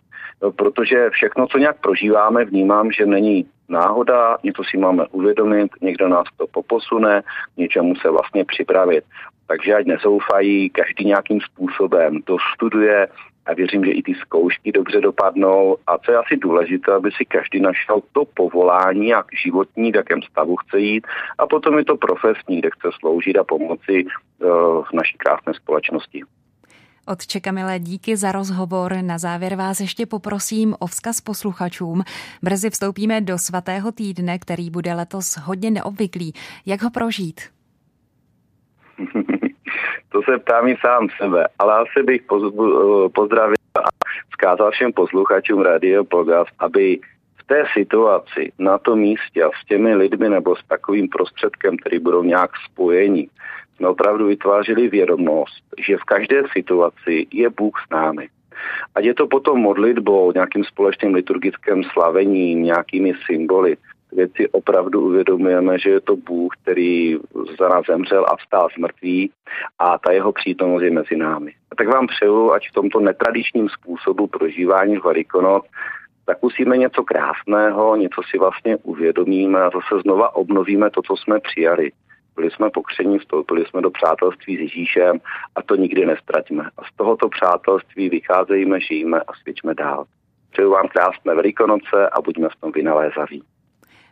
Protože 0.56 1.10
všechno, 1.10 1.46
co 1.46 1.58
nějak 1.58 1.80
prožíváme, 1.80 2.44
vnímám, 2.44 2.92
že 2.92 3.06
není 3.06 3.46
náhoda, 3.68 4.36
něco 4.42 4.62
si 4.64 4.76
máme 4.76 5.06
uvědomit, 5.10 5.70
někdo 5.80 6.08
nás 6.08 6.24
to 6.36 6.46
poposune, 6.46 7.22
něčemu 7.56 7.94
se 7.96 8.10
vlastně 8.10 8.44
připravit. 8.44 9.04
Takže 9.46 9.74
ať 9.74 9.86
nezoufají, 9.86 10.70
každý 10.70 11.04
nějakým 11.04 11.40
způsobem 11.40 12.22
to 12.22 12.36
studuje 12.54 13.08
a 13.46 13.54
věřím, 13.54 13.84
že 13.84 13.90
i 13.90 14.02
ty 14.02 14.14
zkoušky 14.14 14.72
dobře 14.72 15.00
dopadnou. 15.00 15.76
A 15.86 15.98
co 15.98 16.12
je 16.12 16.18
asi 16.18 16.36
důležité, 16.36 16.92
aby 16.92 17.10
si 17.10 17.24
každý 17.24 17.60
našel 17.60 18.00
to 18.12 18.24
povolání, 18.24 19.08
jak 19.08 19.26
životní, 19.42 19.92
v 19.92 19.96
jakém 19.96 20.22
stavu 20.22 20.56
chce 20.56 20.78
jít 20.78 21.06
a 21.38 21.46
potom 21.46 21.78
je 21.78 21.84
to 21.84 21.96
profesní, 21.96 22.60
kde 22.60 22.70
chce 22.70 22.88
sloužit 23.00 23.38
a 23.38 23.44
pomoci 23.44 24.04
uh, 24.04 24.48
v 24.84 24.92
naší 24.92 25.16
krásné 25.18 25.54
společnosti. 25.54 26.22
Od 27.12 27.26
Čekamilé 27.26 27.78
díky 27.78 28.16
za 28.16 28.32
rozhovor. 28.32 28.92
Na 29.02 29.18
závěr 29.18 29.54
vás 29.54 29.80
ještě 29.80 30.06
poprosím 30.06 30.74
o 30.78 30.86
vzkaz 30.86 31.20
posluchačům. 31.20 32.02
Brzy 32.42 32.70
vstoupíme 32.70 33.20
do 33.20 33.38
svatého 33.38 33.92
týdne, 33.92 34.38
který 34.38 34.70
bude 34.70 34.94
letos 34.94 35.36
hodně 35.36 35.70
neobvyklý. 35.70 36.32
Jak 36.66 36.82
ho 36.82 36.90
prožít? 36.90 37.40
to 40.08 40.20
se 40.22 40.38
ptám 40.38 40.68
i 40.68 40.76
sám 40.80 41.08
sebe, 41.22 41.48
ale 41.58 41.74
asi 41.74 42.02
bych 42.02 42.22
pozdravil 43.14 43.54
a 43.74 43.88
zkázal 44.32 44.70
všem 44.70 44.92
posluchačům 44.92 45.62
Radio 45.62 46.04
Podcast, 46.04 46.50
aby 46.58 47.00
v 47.36 47.44
té 47.46 47.64
situaci, 47.72 48.52
na 48.58 48.78
tom 48.78 48.98
místě 48.98 49.42
a 49.42 49.50
s 49.62 49.66
těmi 49.66 49.94
lidmi 49.94 50.28
nebo 50.28 50.56
s 50.56 50.64
takovým 50.68 51.08
prostředkem, 51.08 51.76
který 51.76 51.98
budou 51.98 52.22
nějak 52.22 52.50
spojení, 52.70 53.28
jsme 53.80 53.88
opravdu 53.88 54.26
vytvářeli 54.26 54.88
vědomost, 54.88 55.62
že 55.86 55.96
v 55.96 56.04
každé 56.04 56.42
situaci 56.52 57.26
je 57.32 57.50
Bůh 57.50 57.74
s 57.86 57.90
námi. 57.90 58.28
Ať 58.94 59.04
je 59.04 59.14
to 59.14 59.26
potom 59.26 59.60
modlitbou, 59.60 60.32
nějakým 60.32 60.64
společným 60.64 61.14
liturgickým 61.14 61.84
slavením, 61.84 62.62
nějakými 62.62 63.12
symboly, 63.26 63.76
věci 64.12 64.48
opravdu 64.48 65.00
uvědomujeme, 65.00 65.78
že 65.78 65.90
je 65.90 66.00
to 66.00 66.16
Bůh, 66.16 66.52
který 66.62 67.18
za 67.60 67.68
nás 67.68 67.86
zemřel 67.86 68.26
a 68.28 68.36
vstál 68.36 68.68
z 68.74 68.78
mrtví 68.78 69.30
a 69.78 69.98
ta 69.98 70.12
jeho 70.12 70.32
přítomnost 70.32 70.82
je 70.82 70.90
mezi 70.90 71.16
námi. 71.16 71.52
A 71.72 71.74
tak 71.74 71.88
vám 71.88 72.06
přeju, 72.06 72.52
ať 72.52 72.68
v 72.68 72.72
tomto 72.72 73.00
netradičním 73.00 73.68
způsobu 73.68 74.26
prožívání 74.26 74.98
Velikonoc 74.98 75.64
zakusíme 76.26 76.76
něco 76.76 77.02
krásného, 77.02 77.96
něco 77.96 78.20
si 78.30 78.38
vlastně 78.38 78.76
uvědomíme 78.76 79.62
a 79.62 79.70
zase 79.70 80.02
znova 80.02 80.34
obnovíme 80.34 80.90
to, 80.90 81.02
co 81.02 81.16
jsme 81.16 81.40
přijali 81.40 81.90
byli 82.40 82.52
jsme 82.52 82.70
pokření, 82.70 83.18
vstoupili 83.18 83.64
jsme 83.66 83.80
do 83.82 83.90
přátelství 83.90 84.56
s 84.56 84.60
Ježíšem 84.60 85.20
a 85.56 85.62
to 85.62 85.76
nikdy 85.76 86.06
nestratíme. 86.06 86.64
A 86.78 86.82
z 86.84 86.96
tohoto 86.96 87.28
přátelství 87.28 88.08
vycházejme, 88.08 88.80
žijeme 88.80 89.20
a 89.20 89.32
svědčme 89.42 89.74
dál. 89.74 90.04
Přeju 90.50 90.70
vám 90.70 90.88
krásné 90.88 91.34
velikonoce 91.34 92.08
a 92.12 92.20
buďme 92.20 92.48
v 92.48 92.60
tom 92.60 92.72
vynalézaví. 92.72 93.42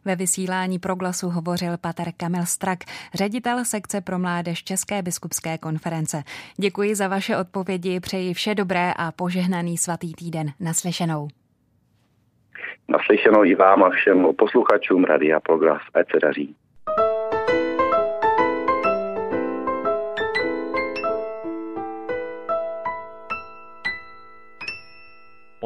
Ve 0.04 0.16
vysílání 0.16 0.78
proglasu 0.78 1.28
hovořil 1.28 1.72
pater 1.80 2.06
Kamil 2.16 2.46
Strak, 2.46 2.78
ředitel 3.14 3.64
sekce 3.64 4.00
pro 4.00 4.18
mládež 4.18 4.64
České 4.64 5.02
biskupské 5.02 5.58
konference. 5.58 6.22
Děkuji 6.56 6.94
za 6.94 7.08
vaše 7.08 7.36
odpovědi, 7.36 8.00
přeji 8.00 8.34
vše 8.34 8.54
dobré 8.54 8.92
a 8.96 9.12
požehnaný 9.12 9.78
svatý 9.78 10.14
týden. 10.14 10.46
Naslyšenou. 10.60 11.28
Naslyšenou 12.88 13.44
i 13.44 13.54
vám 13.54 13.82
a 13.84 13.90
všem 13.90 14.26
posluchačům 14.38 15.04
Radia 15.04 15.40
Proglas. 15.40 15.82
Ať 15.94 16.06
se 16.12 16.18
daří. 16.22 16.56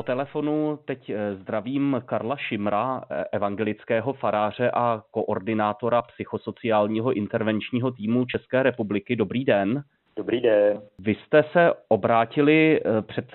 Po 0.03 0.07
telefonu 0.07 0.79
teď 0.85 1.11
eh, 1.11 1.35
zdravím 1.35 2.03
Karla 2.07 2.37
Šimra, 2.37 3.03
eh, 3.11 3.25
evangelického 3.33 4.13
faráře 4.13 4.71
a 4.71 5.03
koordinátora 5.11 6.03
psychosociálního 6.03 7.13
intervenčního 7.13 7.91
týmu 7.91 8.25
České 8.25 8.63
republiky. 8.63 9.17
Dobrý 9.17 9.45
den. 9.45 9.83
Dobrý 10.17 10.41
den. 10.41 10.81
Vy 10.99 11.15
jste 11.15 11.45
se 11.53 11.73
obrátili 11.89 12.81
eh, 12.81 13.03
před 13.03 13.27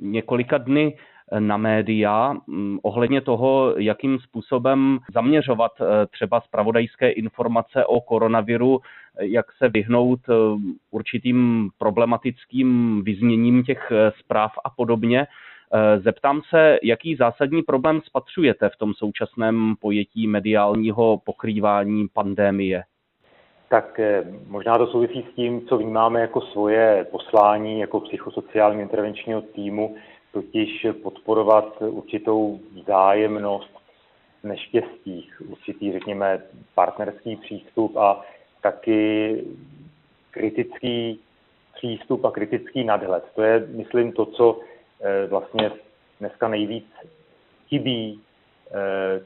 několika 0.00 0.58
dny 0.58 0.96
na 1.38 1.56
média 1.56 2.34
mm, 2.46 2.78
ohledně 2.82 3.20
toho, 3.20 3.74
jakým 3.78 4.18
způsobem 4.18 4.98
zaměřovat 5.14 5.72
třeba 6.10 6.40
spravodajské 6.40 7.10
informace 7.10 7.86
o 7.86 8.00
koronaviru, 8.00 8.80
jak 9.20 9.52
se 9.52 9.68
vyhnout 9.68 10.20
určitým 10.90 11.70
problematickým 11.78 13.02
vyzněním 13.04 13.62
těch 13.62 13.92
zpráv 14.18 14.52
a 14.64 14.70
podobně. 14.70 15.26
Eh, 15.72 16.00
zeptám 16.00 16.40
se, 16.50 16.78
jaký 16.82 17.16
zásadní 17.16 17.62
problém 17.62 18.00
spatřujete 18.04 18.68
v 18.68 18.76
tom 18.76 18.94
současném 18.94 19.74
pojetí 19.80 20.26
mediálního 20.26 21.20
pokrývání 21.24 22.08
pandémie? 22.12 22.82
Tak 23.68 24.00
eh, 24.00 24.24
možná 24.46 24.78
to 24.78 24.86
souvisí 24.86 25.26
s 25.32 25.34
tím, 25.36 25.66
co 25.66 25.78
vnímáme 25.78 26.20
jako 26.20 26.40
svoje 26.40 27.06
poslání, 27.10 27.80
jako 27.80 28.00
psychosociálního 28.00 28.82
intervenčního 28.82 29.40
týmu, 29.40 29.96
totiž 30.32 30.86
podporovat 31.02 31.82
určitou 31.82 32.60
zájemnost 32.86 33.70
v 34.42 34.46
neštěstích, 34.46 35.42
určitý, 35.48 35.92
řekněme, 35.92 36.42
partnerský 36.74 37.36
přístup 37.36 37.96
a 37.96 38.24
taky 38.62 39.44
kritický 40.30 41.20
přístup 41.74 42.24
a 42.24 42.30
kritický 42.30 42.84
nadhled. 42.84 43.24
To 43.34 43.42
je, 43.42 43.66
myslím, 43.68 44.12
to, 44.12 44.26
co 44.26 44.60
vlastně 45.28 45.70
dneska 46.20 46.48
nejvíc 46.48 46.86
chybí 47.68 48.20
eh, 48.70 49.20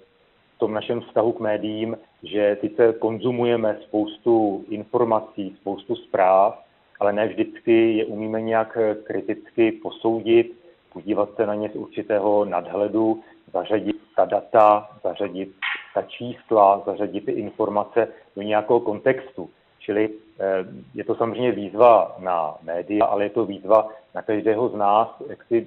v 0.57 0.59
tom 0.59 0.75
našem 0.75 1.01
vztahu 1.01 1.33
k 1.33 1.41
médiím, 1.41 1.99
že 2.23 2.57
sice 2.61 2.93
konzumujeme 2.93 3.79
spoustu 3.83 4.65
informací, 4.69 5.57
spoustu 5.61 5.97
zpráv, 5.97 6.65
ale 7.01 7.13
ne 7.13 7.29
vždycky 7.29 7.97
je 7.97 8.05
umíme 8.05 8.41
nějak 8.41 8.79
kriticky 9.05 9.73
posoudit, 9.73 10.53
podívat 10.93 11.35
se 11.37 11.47
na 11.47 11.55
ně 11.55 11.69
z 11.69 11.75
určitého 11.75 12.45
nadhledu, 12.45 13.23
zařadit 13.53 13.97
ta 14.17 14.25
data, 14.25 14.89
zařadit 15.05 15.51
ta 15.95 16.03
čísla, 16.03 16.83
zařadit 16.87 17.25
ty 17.25 17.33
informace 17.33 18.09
do 18.37 18.43
nějakého 18.43 18.81
kontextu. 18.81 19.51
Čili 19.81 20.09
eh, 20.09 20.64
je 20.95 21.05
to 21.05 21.14
samozřejmě 21.14 21.53
výzva 21.53 22.16
na 22.19 22.55
média, 22.62 23.05
ale 23.05 23.25
je 23.25 23.31
to 23.31 23.45
výzva 23.45 23.88
na 24.14 24.23
každého 24.23 24.69
z 24.69 24.75
nás, 24.75 25.09
jak 25.29 25.45
si 25.45 25.66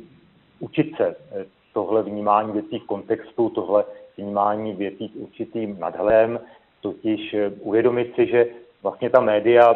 učit 0.60 0.96
se 0.98 1.08
eh, 1.08 1.46
tohle 1.74 2.04
vnímání 2.04 2.52
věcí 2.52 2.80
v 2.80 2.88
kontextu, 2.88 3.50
tohle 3.50 3.84
vnímání 4.18 4.74
věcí 4.74 5.08
s 5.08 5.16
určitým 5.16 5.80
nadhledem, 5.80 6.40
totiž 6.82 7.34
eh, 7.34 7.50
uvědomit 7.60 8.16
si, 8.16 8.28
že 8.28 8.48
vlastně 8.84 9.10
ta 9.10 9.22
média 9.22 9.76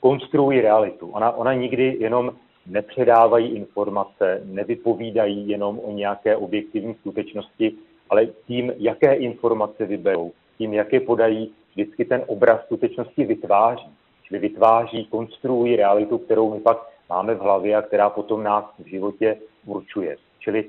konstruují 0.00 0.60
realitu. 0.60 1.10
Ona, 1.10 1.30
ona 1.30 1.54
nikdy 1.54 1.96
jenom 2.00 2.32
nepředávají 2.66 3.48
informace, 3.48 4.42
nevypovídají 4.44 5.48
jenom 5.48 5.78
o 5.78 5.92
nějaké 5.92 6.36
objektivní 6.36 6.94
skutečnosti, 6.94 7.72
ale 8.10 8.26
tím, 8.26 8.72
jaké 8.76 9.14
informace 9.14 9.86
vyberou, 9.86 10.32
tím, 10.58 10.74
jak 10.74 10.92
je 10.92 11.00
podají, 11.00 11.52
vždycky 11.76 12.04
ten 12.04 12.22
obraz 12.26 12.64
skutečnosti 12.64 13.24
vytváří. 13.24 13.86
Čili 14.22 14.40
vytváří, 14.40 15.04
konstruují 15.04 15.76
realitu, 15.76 16.18
kterou 16.18 16.54
my 16.54 16.60
pak 16.60 16.78
máme 17.08 17.34
v 17.34 17.40
hlavě 17.40 17.76
a 17.76 17.82
která 17.82 18.10
potom 18.10 18.42
nás 18.42 18.64
v 18.78 18.88
životě 18.88 19.36
určuje. 19.66 20.16
Čili 20.40 20.64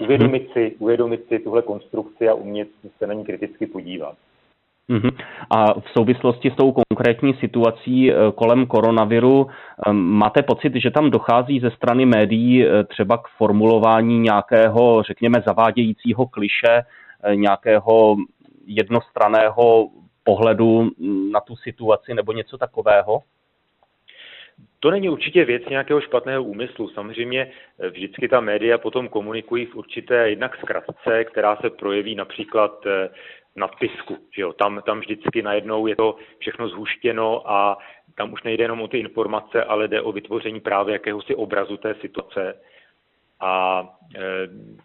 uvědomit 0.00 0.50
si, 0.52 0.74
uvědomit 0.78 1.28
si 1.28 1.38
tuhle 1.38 1.62
konstrukci 1.62 2.28
a 2.28 2.34
umět 2.34 2.68
se 2.98 3.06
na 3.06 3.14
ní 3.14 3.24
kriticky 3.24 3.66
podívat. 3.66 4.16
Mhm. 4.88 5.10
A 5.50 5.80
v 5.80 5.90
souvislosti 5.98 6.50
s 6.50 6.56
tou 6.56 6.72
konkrétní 6.72 7.34
situací 7.34 8.12
eh, 8.12 8.14
kolem 8.34 8.66
koronaviru 8.66 9.46
eh, 9.46 9.92
máte 9.92 10.42
pocit, 10.42 10.72
že 10.76 10.90
tam 10.90 11.10
dochází 11.10 11.60
ze 11.60 11.70
strany 11.70 12.06
médií 12.06 12.64
eh, 12.64 12.84
třeba 12.84 13.18
k 13.18 13.28
formulování 13.38 14.18
nějakého, 14.18 15.02
řekněme, 15.02 15.42
zavádějícího 15.46 16.26
kliše, 16.26 16.82
nějakého 17.34 18.16
jednostraného 18.66 19.88
pohledu 20.30 20.90
na 21.32 21.40
tu 21.40 21.56
situaci 21.56 22.14
nebo 22.14 22.32
něco 22.32 22.58
takového? 22.58 23.22
To 24.80 24.90
není 24.90 25.08
určitě 25.08 25.44
věc 25.44 25.62
nějakého 25.68 26.00
špatného 26.00 26.44
úmyslu. 26.44 26.88
Samozřejmě 26.88 27.40
eh, 27.50 27.90
vždycky 27.90 28.28
ta 28.28 28.40
média 28.40 28.78
potom 28.78 29.08
komunikují 29.08 29.66
v 29.66 29.74
určité 29.74 30.30
jednak 30.30 30.56
zkratce, 30.56 31.24
která 31.24 31.56
se 31.56 31.70
projeví 31.70 32.14
například 32.14 32.86
eh, 32.86 33.08
na 33.56 33.68
tisku. 33.80 34.16
Že 34.34 34.42
jo? 34.42 34.52
Tam, 34.52 34.82
tam 34.86 35.00
vždycky 35.00 35.42
najednou 35.42 35.86
je 35.86 35.96
to 35.96 36.16
všechno 36.38 36.68
zhuštěno 36.68 37.50
a 37.50 37.78
tam 38.14 38.32
už 38.32 38.42
nejde 38.42 38.64
jenom 38.64 38.80
o 38.80 38.88
ty 38.88 38.98
informace, 38.98 39.64
ale 39.64 39.88
jde 39.88 40.00
o 40.02 40.12
vytvoření 40.12 40.60
právě 40.60 40.92
jakéhosi 40.92 41.34
obrazu 41.34 41.76
té 41.76 41.94
situace 41.94 42.54
a 43.40 43.84
e, 44.16 44.20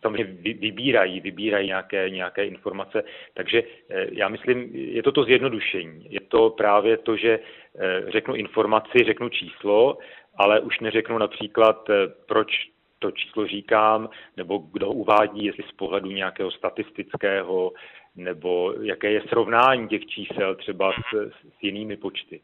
samozřejmě 0.02 0.24
vybírají, 0.60 1.20
vybírají 1.20 1.68
nějaké, 1.68 2.10
nějaké 2.10 2.46
informace. 2.46 3.04
Takže 3.34 3.60
e, 3.60 4.08
já 4.12 4.28
myslím, 4.28 4.70
je 4.74 5.04
to 5.04 5.12
to 5.12 5.24
zjednodušení. 5.24 6.08
Je 6.10 6.20
to 6.20 6.50
právě 6.50 6.98
to, 6.98 7.18
že 7.18 7.40
e, 7.40 8.12
řeknu 8.12 8.36
informaci, 8.36 9.04
řeknu 9.06 9.30
číslo, 9.30 9.98
ale 10.38 10.60
už 10.60 10.80
neřeknu 10.80 11.18
například, 11.18 11.90
proč 12.28 12.48
to 13.00 13.12
číslo 13.12 13.48
říkám, 13.48 14.10
nebo 14.38 14.58
kdo 14.58 14.92
uvádí, 14.92 15.46
jestli 15.46 15.64
z 15.64 15.72
pohledu 15.72 16.12
nějakého 16.12 16.52
statistického, 16.52 17.74
nebo 18.16 18.74
jaké 18.82 19.12
je 19.12 19.22
srovnání 19.22 19.88
těch 19.88 20.06
čísel 20.06 20.56
třeba 20.56 20.92
s, 20.92 21.32
s 21.32 21.64
jinými 21.64 21.98
počty. 21.98 22.42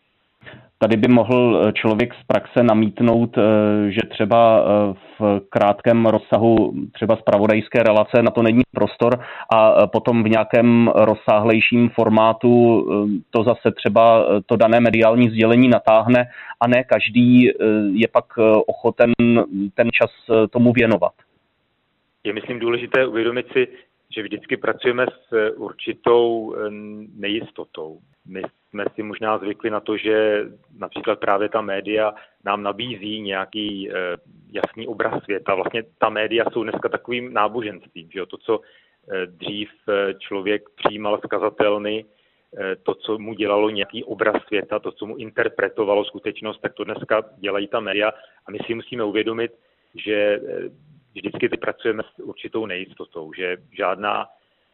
Tady 0.84 0.98
by 0.98 1.08
mohl 1.08 1.64
eh, 1.68 1.74
člověk 1.74 2.14
z 2.14 2.24
praxe 2.28 2.64
namítnout, 2.64 3.38
eh, 3.38 3.42
že 3.92 4.00
třeba 4.10 4.60
eh, 4.60 4.94
v 5.20 5.42
krátkém 5.50 6.06
rozsahu 6.06 6.74
třeba 6.94 7.16
zpravodajské 7.16 7.84
relace 7.84 8.24
na 8.24 8.32
to 8.32 8.42
není 8.42 8.62
prostor 8.72 9.20
a 9.56 9.88
potom 9.88 10.24
v 10.24 10.30
nějakém 10.30 10.92
rozsáhlejším 10.96 11.90
formátu 11.90 12.86
to 13.30 13.44
zase 13.44 13.72
třeba 13.72 14.26
to 14.46 14.56
dané 14.56 14.80
mediální 14.80 15.30
sdělení 15.30 15.68
natáhne 15.68 16.26
a 16.60 16.68
ne 16.68 16.84
každý 16.84 17.44
je 17.94 18.08
pak 18.08 18.26
ochoten 18.68 19.12
ten 19.76 19.90
čas 19.92 20.12
tomu 20.50 20.74
věnovat. 20.74 21.12
Je 22.24 22.34
myslím 22.34 22.60
důležité 22.60 23.08
uvědomit 23.08 23.46
si, 23.54 23.68
že 24.16 24.24
vždycky 24.24 24.58
pracujeme 24.58 25.06
s 25.06 25.56
určitou 25.56 26.56
nejistotou. 27.16 28.00
My 28.28 28.42
jsme 28.70 28.86
si 28.96 29.04
možná 29.04 29.38
zvykli 29.38 29.70
na 29.70 29.80
to, 29.80 29.98
že 29.98 30.46
například 30.78 31.20
právě 31.20 31.50
ta 31.50 31.62
média 31.62 32.14
nám 32.46 32.64
nabízí 32.64 33.22
nějaký 33.22 33.90
eh, 33.90 33.94
jasný 34.52 34.88
obraz 34.88 35.24
světa. 35.24 35.56
Vlastně 35.56 35.84
ta 35.98 36.10
média 36.10 36.46
jsou 36.52 36.64
dneska 36.64 36.90
takovým 36.90 37.34
náboženstvím. 37.34 38.10
Že 38.12 38.20
jo? 38.20 38.26
To, 38.26 38.38
co 38.38 38.60
eh, 38.62 39.26
dřív 39.26 39.70
eh, 39.90 40.14
člověk 40.14 40.70
přijímal 40.70 41.18
z 41.18 41.28
kazatelny, 41.30 42.06
to, 42.84 42.96
co 42.96 43.18
mu 43.18 43.34
dělalo 43.34 43.70
nějaký 43.70 44.04
obraz 44.04 44.44
světa, 44.48 44.80
to, 44.80 44.92
co 44.92 45.06
mu 45.06 45.16
interpretovalo 45.16 46.06
skutečnost, 46.06 46.60
tak 46.62 46.74
to 46.74 46.84
dneska 46.84 47.24
dělají 47.38 47.68
ta 47.68 47.80
média 47.80 48.12
a 48.46 48.52
my 48.52 48.58
si 48.66 48.74
musíme 48.76 49.04
uvědomit, 49.04 49.52
že 49.96 50.40
vždycky 51.14 51.50
ty 51.50 51.58
pracujeme 51.58 52.04
s 52.04 52.20
určitou 52.20 52.66
nejistotou, 52.66 53.34
že 53.34 53.58
žádná, 53.78 54.26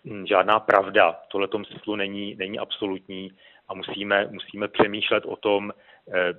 hm, 0.06 0.26
žádná 0.26 0.60
pravda 0.60 1.12
v 1.12 1.28
tomto 1.30 1.66
smyslu 1.66 1.96
není, 1.96 2.36
není 2.36 2.60
absolutní 2.60 3.32
a 3.68 3.74
musíme, 3.74 4.28
musíme 4.32 4.68
přemýšlet 4.68 5.26
o 5.26 5.36
tom, 5.36 5.72
eh, 5.72 6.34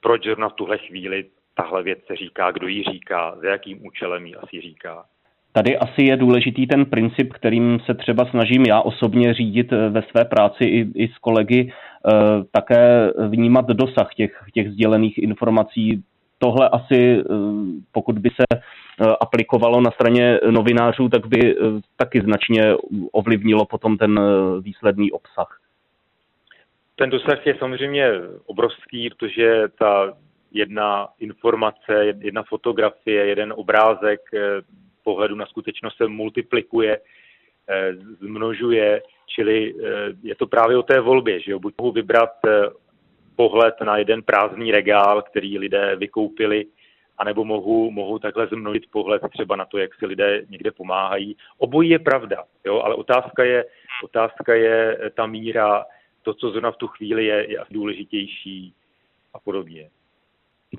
proč 0.00 0.24
zrovna 0.24 0.48
v 0.48 0.52
tuhle 0.52 0.78
chvíli 0.78 1.24
tahle 1.54 1.82
věc 1.82 1.98
se 2.06 2.16
říká, 2.16 2.50
kdo 2.50 2.68
ji 2.68 2.82
říká, 2.82 3.36
za 3.42 3.48
jakým 3.48 3.86
účelem 3.86 4.26
ji 4.26 4.34
asi 4.34 4.60
říká. 4.60 5.04
Tady 5.52 5.76
asi 5.76 6.02
je 6.02 6.16
důležitý 6.16 6.66
ten 6.66 6.84
princip, 6.84 7.32
kterým 7.32 7.80
se 7.86 7.94
třeba 7.94 8.24
snažím 8.24 8.64
já 8.66 8.80
osobně 8.80 9.34
řídit 9.34 9.70
ve 9.70 10.02
své 10.02 10.24
práci 10.24 10.64
i, 10.64 11.04
i 11.04 11.08
s 11.08 11.18
kolegy, 11.18 11.72
také 12.50 13.12
vnímat 13.28 13.66
dosah 13.66 14.14
těch, 14.14 14.44
těch 14.54 14.70
sdělených 14.70 15.18
informací. 15.18 16.02
Tohle 16.38 16.68
asi, 16.68 17.22
pokud 17.92 18.18
by 18.18 18.30
se 18.30 18.60
aplikovalo 19.20 19.80
na 19.80 19.90
straně 19.90 20.40
novinářů, 20.50 21.08
tak 21.08 21.26
by 21.26 21.56
taky 21.96 22.20
značně 22.20 22.74
ovlivnilo 23.12 23.66
potom 23.66 23.98
ten 23.98 24.20
výsledný 24.60 25.12
obsah. 25.12 25.60
Ten 26.96 27.10
dosah 27.10 27.46
je 27.46 27.56
samozřejmě 27.58 28.10
obrovský, 28.46 29.10
protože 29.10 29.62
ta 29.78 30.12
jedna 30.56 31.08
informace, 31.18 32.14
jedna 32.18 32.42
fotografie, 32.42 33.26
jeden 33.26 33.54
obrázek 33.56 34.20
eh, 34.34 34.40
pohledu 35.04 35.34
na 35.34 35.46
skutečnost 35.46 35.96
se 35.96 36.08
multiplikuje, 36.08 36.98
eh, 37.68 37.92
zmnožuje, 38.20 39.02
čili 39.26 39.74
eh, 39.74 39.86
je 40.22 40.34
to 40.34 40.46
právě 40.46 40.76
o 40.76 40.82
té 40.82 41.00
volbě, 41.00 41.40
že 41.40 41.52
jo? 41.52 41.58
Buď 41.58 41.74
mohu 41.78 41.92
vybrat 41.92 42.32
pohled 43.36 43.74
na 43.84 43.96
jeden 43.96 44.22
prázdný 44.22 44.72
regál, 44.72 45.22
který 45.22 45.58
lidé 45.58 45.96
vykoupili, 45.96 46.66
anebo 47.18 47.44
mohu, 47.44 47.90
mohu 47.90 48.18
takhle 48.18 48.46
zmnožit 48.46 48.90
pohled 48.90 49.22
třeba 49.32 49.56
na 49.56 49.64
to, 49.64 49.78
jak 49.78 49.94
si 49.94 50.06
lidé 50.06 50.42
někde 50.48 50.70
pomáhají. 50.70 51.36
Obojí 51.58 51.90
je 51.90 51.98
pravda, 51.98 52.44
jo? 52.64 52.80
ale 52.80 52.94
otázka 52.94 53.44
je, 53.44 53.64
otázka 54.04 54.54
je 54.54 54.98
ta 55.14 55.26
míra, 55.26 55.84
to, 56.22 56.34
co 56.34 56.50
zrovna 56.50 56.70
v 56.70 56.76
tu 56.76 56.86
chvíli 56.86 57.26
je, 57.26 57.50
je 57.50 57.58
důležitější 57.70 58.72
a 59.34 59.38
podobně. 59.38 59.88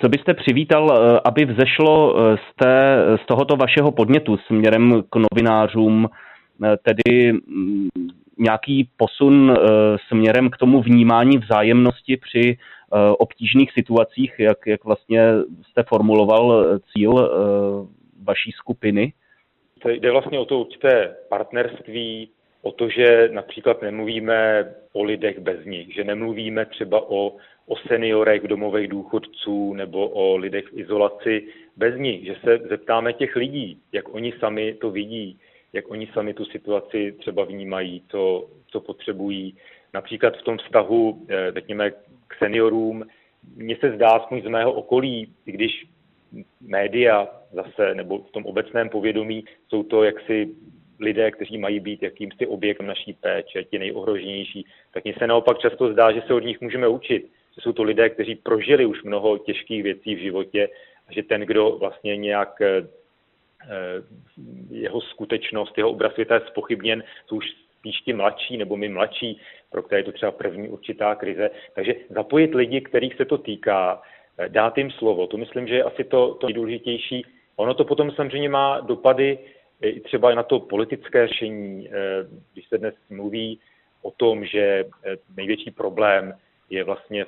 Co 0.01 0.09
byste 0.09 0.33
přivítal, 0.33 0.91
eh, 0.91 1.19
aby 1.25 1.45
vzešlo 1.45 2.15
eh, 2.17 2.37
z, 2.37 2.55
té, 2.55 2.97
z 3.23 3.25
tohoto 3.25 3.55
vašeho 3.55 3.91
podnětu 3.91 4.37
směrem 4.37 5.03
k 5.09 5.15
novinářům, 5.15 6.07
eh, 6.63 6.77
tedy 6.77 7.33
mm, 7.33 7.89
nějaký 8.37 8.89
posun 8.97 9.57
směrem 10.07 10.49
k 10.49 10.57
tomu 10.57 10.81
vnímání 10.81 11.37
vzájemnosti 11.37 12.17
při 12.17 12.57
obtížných 13.17 13.71
situacích, 13.71 14.33
jak, 14.39 14.57
jak 14.67 14.83
vlastně 14.83 15.21
jste 15.69 15.83
formuloval 15.83 16.65
cíl 16.93 17.31
vaší 18.23 18.51
skupiny? 18.51 19.13
To 19.79 19.89
jde 19.89 20.11
vlastně 20.11 20.39
o 20.39 20.45
to 20.45 20.59
určité 20.59 21.15
partnerství, 21.29 22.29
o 22.61 22.71
to, 22.71 22.89
že 22.89 23.29
například 23.31 23.81
nemluvíme 23.81 24.65
o 24.93 25.03
lidech 25.03 25.39
bez 25.39 25.65
nich, 25.65 25.93
že 25.93 26.03
nemluvíme 26.03 26.65
třeba 26.65 27.09
o, 27.09 27.35
o 27.67 27.75
seniorech, 27.87 28.47
domových 28.47 28.87
důchodců 28.87 29.73
nebo 29.73 30.09
o 30.09 30.37
lidech 30.37 30.65
v 30.65 30.79
izolaci 30.79 31.47
bez 31.77 31.99
nich, 31.99 32.25
že 32.25 32.35
se 32.43 32.57
zeptáme 32.69 33.13
těch 33.13 33.35
lidí, 33.35 33.79
jak 33.91 34.13
oni 34.13 34.33
sami 34.39 34.73
to 34.73 34.91
vidí, 34.91 35.39
jak 35.73 35.91
oni 35.91 36.07
sami 36.13 36.33
tu 36.33 36.45
situaci 36.45 37.15
třeba 37.19 37.43
vnímají, 37.43 38.03
co, 38.07 38.49
co 38.67 38.79
potřebují. 38.79 39.57
Například 39.93 40.37
v 40.37 40.43
tom 40.43 40.57
vztahu, 40.57 41.25
eh, 41.29 41.51
řekněme, 41.51 41.91
k 42.27 42.35
seniorům, 42.39 43.05
mně 43.55 43.77
se 43.79 43.91
zdá, 43.95 44.09
aspoň 44.09 44.41
z 44.41 44.47
mého 44.47 44.73
okolí, 44.73 45.33
když 45.45 45.85
média 46.61 47.27
zase, 47.51 47.95
nebo 47.95 48.19
v 48.19 48.31
tom 48.31 48.45
obecném 48.45 48.89
povědomí, 48.89 49.45
jsou 49.69 49.83
to 49.83 50.03
jaksi 50.03 50.55
lidé, 50.99 51.31
kteří 51.31 51.57
mají 51.57 51.79
být 51.79 52.03
jakýmsi 52.03 52.47
objektem 52.47 52.87
naší 52.87 53.13
péče, 53.13 53.63
ti 53.63 53.79
nejohroženější, 53.79 54.65
tak 54.93 55.03
mně 55.03 55.13
se 55.17 55.27
naopak 55.27 55.59
často 55.59 55.93
zdá, 55.93 56.11
že 56.11 56.21
se 56.27 56.33
od 56.33 56.43
nich 56.43 56.61
můžeme 56.61 56.87
učit. 56.87 57.31
Že 57.55 57.61
jsou 57.61 57.73
to 57.73 57.83
lidé, 57.83 58.09
kteří 58.09 58.35
prožili 58.35 58.85
už 58.85 59.03
mnoho 59.03 59.37
těžkých 59.37 59.83
věcí 59.83 60.15
v 60.15 60.19
životě 60.19 60.69
a 61.07 61.13
že 61.13 61.23
ten, 61.23 61.41
kdo 61.41 61.77
vlastně 61.79 62.17
nějak 62.17 62.61
eh, 62.61 62.87
jeho 64.69 65.01
skutečnost, 65.01 65.77
jeho 65.77 65.89
obraz 65.89 66.13
světa 66.13 66.35
je 66.35 66.41
spochybněn, 66.47 67.03
jsou 67.25 67.35
už 67.35 67.45
spíš 67.79 68.01
ti 68.01 68.13
mladší 68.13 68.57
nebo 68.57 68.77
my 68.77 68.89
mladší, 68.89 69.39
pro 69.71 69.83
které 69.83 69.99
je 69.99 70.03
to 70.03 70.11
třeba 70.11 70.31
první 70.31 70.69
určitá 70.69 71.15
krize. 71.15 71.49
Takže 71.75 71.95
zapojit 72.09 72.55
lidi, 72.55 72.81
kterých 72.81 73.15
se 73.15 73.25
to 73.25 73.37
týká, 73.37 74.01
eh, 74.37 74.49
dát 74.49 74.77
jim 74.77 74.91
slovo, 74.91 75.27
to 75.27 75.37
myslím, 75.37 75.67
že 75.67 75.75
je 75.75 75.83
asi 75.83 76.03
to, 76.03 76.33
to 76.33 76.47
nejdůležitější. 76.47 77.25
Ono 77.55 77.73
to 77.73 77.85
potom 77.85 78.11
samozřejmě 78.11 78.49
má 78.49 78.79
dopady 78.79 79.39
i 79.81 79.99
třeba 79.99 80.35
na 80.35 80.43
to 80.43 80.59
politické 80.59 81.27
řešení, 81.27 81.89
eh, 81.89 81.91
když 82.53 82.67
se 82.67 82.77
dnes 82.77 82.95
mluví 83.09 83.59
o 84.01 84.11
tom, 84.11 84.45
že 84.45 84.85
eh, 84.85 85.15
největší 85.37 85.71
problém 85.71 86.33
je 86.69 86.83
vlastně 86.83 87.25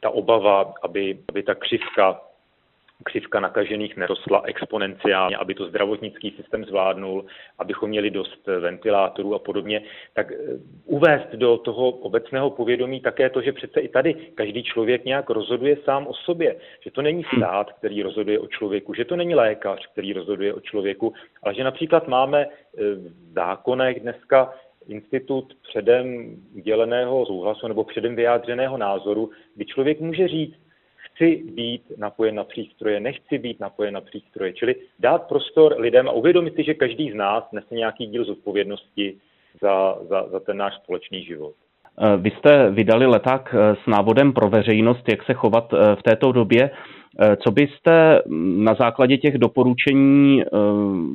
ta 0.00 0.10
obava, 0.10 0.74
aby, 0.82 1.18
aby 1.28 1.42
ta 1.42 1.54
křivka 1.54 2.20
křivka 3.04 3.40
nakažených 3.40 3.96
nerostla 3.96 4.42
exponenciálně, 4.44 5.36
aby 5.36 5.54
to 5.54 5.68
zdravotnický 5.68 6.30
systém 6.30 6.64
zvládnul, 6.64 7.24
abychom 7.58 7.90
měli 7.90 8.10
dost 8.10 8.46
ventilátorů 8.60 9.34
a 9.34 9.38
podobně, 9.38 9.82
tak 10.14 10.32
eh, 10.32 10.36
uvést 10.84 11.28
do 11.34 11.58
toho 11.58 11.90
obecného 11.90 12.50
povědomí 12.50 13.00
také 13.00 13.30
to, 13.30 13.42
že 13.42 13.52
přece 13.52 13.80
i 13.80 13.88
tady 13.88 14.14
každý 14.14 14.62
člověk 14.62 15.04
nějak 15.04 15.30
rozhoduje 15.30 15.76
sám 15.84 16.06
o 16.06 16.14
sobě, 16.14 16.56
že 16.84 16.90
to 16.90 17.02
není 17.02 17.24
stát, 17.36 17.72
který 17.72 18.02
rozhoduje 18.02 18.38
o 18.38 18.46
člověku, 18.46 18.94
že 18.94 19.04
to 19.04 19.16
není 19.16 19.34
lékař, 19.34 19.86
který 19.92 20.12
rozhoduje 20.12 20.54
o 20.54 20.60
člověku, 20.60 21.12
ale 21.42 21.54
že 21.54 21.64
například 21.64 22.08
máme 22.08 22.46
eh, 22.46 22.50
v 22.94 23.32
zákonech 23.32 24.00
dneska 24.00 24.54
institut 24.88 25.54
předem 25.62 26.36
uděleného 26.54 27.26
souhlasu 27.26 27.68
nebo 27.68 27.84
předem 27.84 28.16
vyjádřeného 28.16 28.78
názoru, 28.78 29.30
kdy 29.54 29.64
člověk 29.64 30.00
může 30.00 30.28
říct, 30.28 30.65
chci 31.16 31.42
být 31.54 31.82
napojen 31.96 32.34
na 32.34 32.44
přístroje, 32.44 33.00
nechci 33.00 33.38
být 33.38 33.60
napojen 33.60 33.94
na 33.94 34.00
přístroje. 34.00 34.52
Čili 34.52 34.74
dát 34.98 35.28
prostor 35.28 35.74
lidem 35.78 36.08
a 36.08 36.12
uvědomit 36.12 36.54
si, 36.54 36.64
že 36.64 36.74
každý 36.74 37.10
z 37.10 37.14
nás 37.14 37.44
nese 37.52 37.74
nějaký 37.74 38.06
díl 38.06 38.24
zodpovědnosti 38.24 39.16
za, 39.62 39.98
za, 40.08 40.28
za 40.28 40.40
ten 40.40 40.56
náš 40.56 40.74
společný 40.74 41.24
život. 41.24 41.54
Eh, 42.00 42.16
vy 42.16 42.30
jste 42.30 42.70
vydali 42.70 43.06
leták 43.06 43.54
eh, 43.54 43.76
s 43.84 43.86
návodem 43.86 44.32
pro 44.32 44.48
veřejnost, 44.48 45.08
jak 45.08 45.24
se 45.24 45.34
chovat 45.34 45.72
eh, 45.72 45.96
v 45.96 46.02
této 46.02 46.32
době. 46.32 46.70
Co 47.44 47.50
byste 47.50 48.22
na 48.56 48.74
základě 48.74 49.18
těch 49.18 49.38
doporučení 49.38 50.42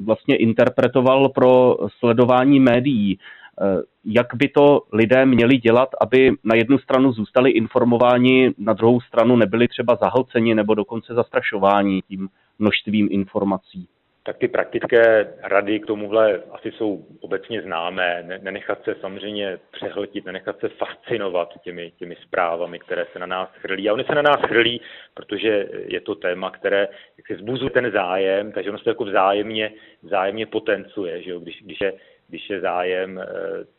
vlastně 0.06 0.36
interpretoval 0.36 1.30
pro 1.30 1.78
sledování 2.00 2.60
médií? 2.60 3.20
Eh, 3.62 3.82
jak 4.06 4.28
by 4.36 4.50
to 4.50 4.82
lidé 4.94 5.26
měli 5.26 5.58
dělat, 5.58 5.90
aby 6.02 6.32
na 6.44 6.56
jednu 6.56 6.78
stranu 6.78 7.12
zůstali 7.12 7.52
informováni, 7.52 8.54
na 8.58 8.74
druhou 8.74 9.02
stranu 9.02 9.36
nebyli 9.36 9.68
třeba 9.68 9.96
zahlceni 9.96 10.56
nebo 10.56 10.76
dokonce 10.76 11.14
zastrašováni 11.14 12.02
tím 12.02 12.30
množstvím 12.60 13.08
informací? 13.12 13.88
Tak 14.24 14.38
ty 14.38 14.48
praktické 14.48 15.34
rady 15.44 15.80
k 15.80 15.86
tomuhle 15.86 16.42
asi 16.52 16.72
jsou 16.72 17.06
obecně 17.20 17.62
známé. 17.62 18.40
Nenechat 18.42 18.84
se 18.84 18.96
samozřejmě 19.02 19.60
přehltit, 19.72 20.26
nenechat 20.26 20.60
se 20.60 20.70
fascinovat 20.70 21.54
těmi, 21.64 21.92
těmi 21.98 22.16
zprávami, 22.16 22.80
které 22.80 23.06
se 23.14 23.20
na 23.20 23.26
nás 23.26 23.50
chrlí. 23.54 23.90
A 23.90 23.94
oni 23.94 24.04
se 24.04 24.16
na 24.16 24.22
nás 24.22 24.42
chrlí, 24.42 24.82
protože 25.14 25.70
je 25.86 26.02
to 26.02 26.16
téma, 26.16 26.52
které 26.52 26.88
jak 27.18 27.28
se 27.28 27.36
zbuzuje 27.36 27.70
ten 27.70 27.92
zájem, 27.92 28.52
takže 28.52 28.70
ono 28.70 28.78
se 28.78 28.84
to 28.84 28.90
jako 28.90 29.06
vzájemně, 29.06 29.72
vzájemně 30.04 30.46
potencuje. 30.46 31.22
Že 31.22 31.32
jo? 31.32 31.40
Když, 31.40 31.62
když 31.62 31.82
je 31.82 31.94
když 32.32 32.50
je 32.50 32.62
zájem 32.62 33.20
eh, 33.20 33.26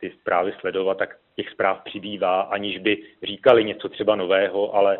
ty 0.01 0.13
zprávy 0.21 0.53
sledovat, 0.61 0.99
tak 0.99 1.17
těch 1.37 1.51
zpráv 1.51 1.85
přibývá, 1.85 2.41
aniž 2.41 2.79
by 2.79 3.03
říkali 3.23 3.65
něco 3.65 3.89
třeba 3.89 4.17
nového, 4.17 4.75
ale, 4.75 4.99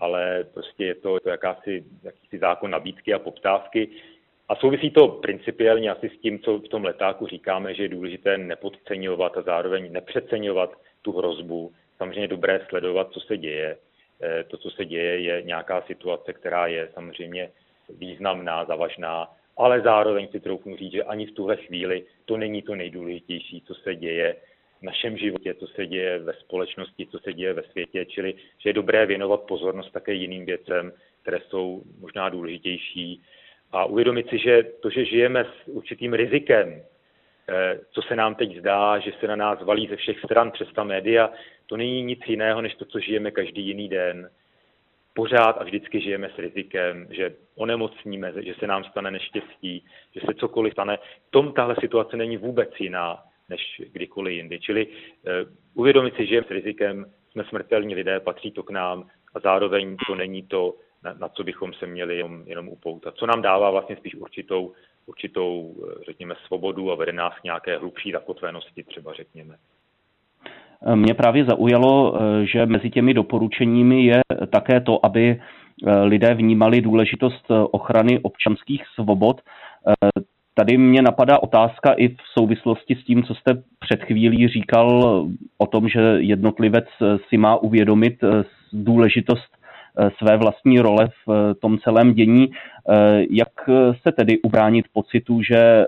ale 0.00 0.44
prostě 0.54 0.84
je 0.84 0.94
to, 0.94 1.20
to 1.20 1.28
jakási, 1.28 1.84
jakýsi 2.02 2.38
zákon 2.38 2.70
nabídky 2.70 3.14
a 3.14 3.18
poptávky. 3.18 3.88
A 4.48 4.54
souvisí 4.54 4.90
to 4.90 5.08
principiálně 5.08 5.90
asi 5.90 6.08
s 6.08 6.20
tím, 6.20 6.38
co 6.38 6.58
v 6.58 6.68
tom 6.68 6.84
letáku 6.84 7.26
říkáme, 7.26 7.74
že 7.74 7.82
je 7.82 7.88
důležité 7.88 8.38
nepodceňovat 8.38 9.36
a 9.36 9.42
zároveň 9.42 9.92
nepřeceňovat 9.92 10.70
tu 11.02 11.12
hrozbu. 11.12 11.72
Samozřejmě 11.98 12.28
dobré 12.28 12.60
sledovat, 12.68 13.10
co 13.10 13.20
se 13.20 13.36
děje. 13.36 13.76
Eh, 14.22 14.44
to, 14.44 14.56
co 14.56 14.70
se 14.70 14.84
děje, 14.84 15.18
je 15.20 15.42
nějaká 15.42 15.82
situace, 15.82 16.32
která 16.32 16.66
je 16.66 16.88
samozřejmě 16.94 17.50
významná, 17.98 18.64
zavažná, 18.64 19.28
ale 19.56 19.80
zároveň 19.80 20.28
si 20.28 20.40
troufnu 20.40 20.76
říct, 20.76 20.92
že 20.92 21.04
ani 21.04 21.26
v 21.26 21.32
tuhle 21.32 21.56
chvíli 21.56 22.04
to 22.24 22.36
není 22.36 22.62
to 22.62 22.74
nejdůležitější, 22.74 23.62
co 23.66 23.74
se 23.74 23.94
děje 23.94 24.36
v 24.80 24.82
našem 24.82 25.16
životě, 25.16 25.54
co 25.54 25.66
se 25.66 25.86
děje 25.86 26.18
ve 26.18 26.32
společnosti, 26.34 27.06
co 27.06 27.18
se 27.18 27.32
děje 27.32 27.52
ve 27.52 27.62
světě, 27.62 28.04
čili 28.04 28.34
že 28.58 28.68
je 28.68 28.72
dobré 28.72 29.06
věnovat 29.06 29.40
pozornost 29.40 29.90
také 29.92 30.12
jiným 30.12 30.46
věcem, 30.46 30.92
které 31.22 31.38
jsou 31.48 31.82
možná 32.00 32.28
důležitější. 32.28 33.22
A 33.72 33.84
uvědomit 33.84 34.28
si, 34.28 34.38
že 34.38 34.62
to, 34.62 34.90
že 34.90 35.04
žijeme 35.04 35.44
s 35.44 35.68
určitým 35.68 36.14
rizikem, 36.14 36.82
eh, 37.48 37.80
co 37.90 38.02
se 38.02 38.16
nám 38.16 38.34
teď 38.34 38.58
zdá, 38.58 38.98
že 38.98 39.12
se 39.20 39.26
na 39.26 39.36
nás 39.36 39.62
valí 39.62 39.88
ze 39.88 39.96
všech 39.96 40.18
stran 40.20 40.50
přes 40.50 40.68
ta 40.74 40.84
média, 40.84 41.30
to 41.66 41.76
není 41.76 42.02
nic 42.02 42.20
jiného, 42.26 42.60
než 42.62 42.74
to, 42.74 42.84
co 42.84 43.00
žijeme 43.00 43.30
každý 43.30 43.66
jiný 43.66 43.88
den 43.88 44.30
pořád 45.14 45.50
a 45.58 45.64
vždycky 45.64 46.00
žijeme 46.00 46.30
s 46.34 46.38
rizikem, 46.38 47.06
že 47.10 47.34
onemocníme, 47.54 48.32
že 48.36 48.54
se 48.54 48.66
nám 48.66 48.84
stane 48.84 49.10
neštěstí, 49.10 49.84
že 50.14 50.20
se 50.20 50.34
cokoliv 50.34 50.72
stane. 50.72 50.98
Tom 51.30 51.52
tahle 51.52 51.76
situace 51.80 52.16
není 52.16 52.36
vůbec 52.36 52.70
jiná 52.80 53.22
než 53.48 53.82
kdykoliv 53.92 54.34
jindy. 54.34 54.60
Čili 54.60 54.86
uh, 54.86 54.94
uvědomit 55.74 56.14
si, 56.14 56.22
že 56.22 56.26
žijeme 56.26 56.46
s 56.46 56.50
rizikem, 56.50 57.06
jsme 57.30 57.44
smrtelní 57.44 57.94
lidé, 57.94 58.20
patří 58.20 58.50
to 58.50 58.62
k 58.62 58.70
nám 58.70 59.08
a 59.34 59.40
zároveň 59.40 59.96
to 60.06 60.14
není 60.14 60.42
to 60.42 60.74
na, 61.02 61.12
na 61.12 61.28
co 61.28 61.44
bychom 61.44 61.72
se 61.72 61.86
měli 61.86 62.16
jenom, 62.16 62.42
jenom 62.46 62.68
upoutat. 62.68 63.14
Co 63.14 63.26
nám 63.26 63.42
dává 63.42 63.70
vlastně 63.70 63.96
spíš 63.96 64.14
určitou, 64.14 64.72
určitou, 65.06 65.74
řekněme, 66.06 66.34
svobodu 66.46 66.92
a 66.92 66.94
vede 66.94 67.12
nás 67.12 67.34
k 67.40 67.44
nějaké 67.44 67.78
hlubší 67.78 68.12
zakotvenosti 68.12 68.84
třeba, 68.84 69.12
řekněme. 69.12 69.58
Mě 70.94 71.14
právě 71.14 71.44
zaujalo, 71.44 72.18
že 72.42 72.66
mezi 72.66 72.90
těmi 72.90 73.14
doporučeními 73.14 74.04
je 74.04 74.20
také 74.50 74.80
to, 74.80 75.06
aby 75.06 75.40
lidé 76.04 76.34
vnímali 76.34 76.80
důležitost 76.80 77.46
ochrany 77.70 78.20
občanských 78.22 78.82
svobod. 78.94 79.40
Tady 80.54 80.78
mě 80.78 81.02
napadá 81.02 81.42
otázka 81.42 81.92
i 81.92 82.08
v 82.08 82.20
souvislosti 82.38 82.94
s 82.94 83.04
tím, 83.04 83.22
co 83.22 83.34
jste 83.34 83.62
před 83.80 84.04
chvílí 84.04 84.48
říkal 84.48 84.88
o 85.58 85.66
tom, 85.66 85.88
že 85.88 86.00
jednotlivec 86.18 86.84
si 87.28 87.36
má 87.36 87.56
uvědomit 87.56 88.14
důležitost 88.72 89.56
své 90.18 90.36
vlastní 90.36 90.80
role 90.80 91.08
v 91.26 91.54
tom 91.60 91.78
celém 91.78 92.14
dění. 92.14 92.50
Jak 93.30 93.52
se 94.02 94.12
tedy 94.12 94.38
ubránit 94.42 94.86
pocitu, 94.92 95.42
že 95.42 95.84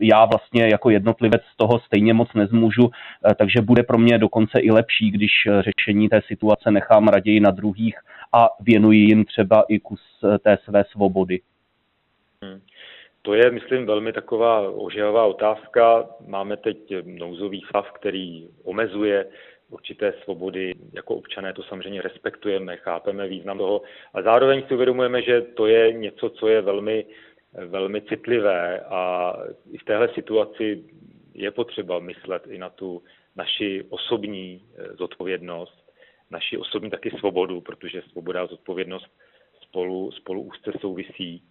já 0.00 0.24
vlastně 0.24 0.68
jako 0.68 0.90
jednotlivec 0.90 1.42
z 1.54 1.56
toho 1.56 1.80
stejně 1.80 2.14
moc 2.14 2.34
nezmůžu, 2.34 2.90
takže 3.38 3.60
bude 3.60 3.82
pro 3.82 3.98
mě 3.98 4.18
dokonce 4.18 4.60
i 4.60 4.70
lepší, 4.70 5.10
když 5.10 5.32
řešení 5.60 6.08
té 6.08 6.20
situace 6.26 6.70
nechám 6.70 7.08
raději 7.08 7.40
na 7.40 7.50
druhých 7.50 7.98
a 8.32 8.48
věnuji 8.60 8.98
jim 8.98 9.24
třeba 9.24 9.64
i 9.68 9.78
kus 9.78 10.00
té 10.42 10.58
své 10.64 10.84
svobody. 10.84 11.40
Hmm. 12.44 12.60
To 13.22 13.34
je, 13.34 13.50
myslím, 13.50 13.86
velmi 13.86 14.12
taková 14.12 14.70
ožehavá 14.70 15.24
otázka. 15.24 16.06
Máme 16.26 16.56
teď 16.56 16.94
nouzový 17.04 17.62
stav, 17.68 17.92
který 17.92 18.48
omezuje 18.64 19.26
určité 19.70 20.14
svobody. 20.24 20.72
Jako 20.92 21.14
občané 21.14 21.52
to 21.52 21.62
samozřejmě 21.62 22.02
respektujeme, 22.02 22.76
chápeme 22.76 23.28
význam 23.28 23.58
toho, 23.58 23.82
a 24.14 24.22
zároveň 24.22 24.62
si 24.68 24.74
uvědomujeme, 24.74 25.22
že 25.22 25.40
to 25.42 25.66
je 25.66 25.92
něco, 25.92 26.30
co 26.30 26.48
je 26.48 26.60
velmi, 26.62 27.04
velmi 27.52 28.02
citlivé 28.02 28.80
a 28.80 29.32
i 29.72 29.78
v 29.78 29.84
téhle 29.84 30.08
situaci 30.14 30.84
je 31.34 31.50
potřeba 31.50 31.98
myslet 31.98 32.46
i 32.46 32.58
na 32.58 32.70
tu 32.70 33.02
naši 33.36 33.84
osobní 33.88 34.64
eh, 34.78 34.94
zodpovědnost, 34.96 35.92
naši 36.30 36.58
osobní 36.58 36.90
taky 36.90 37.10
svobodu, 37.10 37.60
protože 37.60 38.02
svoboda 38.02 38.42
a 38.42 38.46
zodpovědnost 38.46 39.06
spolu, 39.62 40.12
spolu 40.12 40.42
úzce 40.42 40.72
souvisí. 40.80 41.42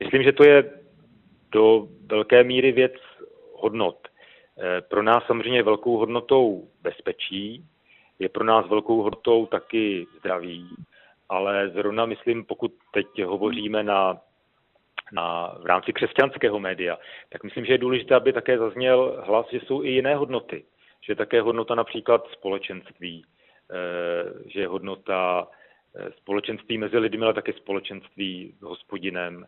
Myslím, 0.00 0.22
že 0.22 0.32
to 0.32 0.44
je 0.44 0.70
do 1.52 1.88
velké 2.06 2.44
míry 2.44 2.72
věc 2.72 2.92
hodnot. 3.52 4.08
Eh, 4.58 4.80
pro 4.80 5.02
nás 5.02 5.24
samozřejmě 5.26 5.62
velkou 5.62 5.96
hodnotou 5.96 6.68
bezpečí, 6.82 7.64
je 8.18 8.28
pro 8.28 8.44
nás 8.44 8.68
velkou 8.68 9.02
hodnotou 9.02 9.46
taky 9.46 10.06
zdraví, 10.18 10.68
ale 11.28 11.68
zrovna 11.68 12.06
myslím, 12.06 12.44
pokud 12.44 12.72
teď 12.92 13.06
hovoříme 13.24 13.82
na, 13.82 14.20
na, 15.12 15.54
v 15.62 15.66
rámci 15.66 15.92
křesťanského 15.92 16.60
média, 16.60 16.98
tak 17.28 17.44
myslím, 17.44 17.64
že 17.64 17.72
je 17.72 17.78
důležité, 17.78 18.14
aby 18.14 18.32
také 18.32 18.58
zazněl 18.58 19.22
hlas, 19.26 19.46
že 19.52 19.60
jsou 19.60 19.82
i 19.82 19.90
jiné 19.90 20.14
hodnoty. 20.14 20.64
Že 21.06 21.12
je 21.12 21.16
také 21.16 21.40
hodnota 21.40 21.74
například 21.74 22.28
společenství, 22.32 23.24
eh, 23.70 24.50
že 24.50 24.60
je 24.60 24.68
hodnota 24.68 25.48
eh, 25.96 26.12
společenství 26.12 26.78
mezi 26.78 26.98
lidmi, 26.98 27.24
ale 27.24 27.34
také 27.34 27.52
společenství 27.52 28.54
s 28.58 28.62
hospodinem. 28.62 29.46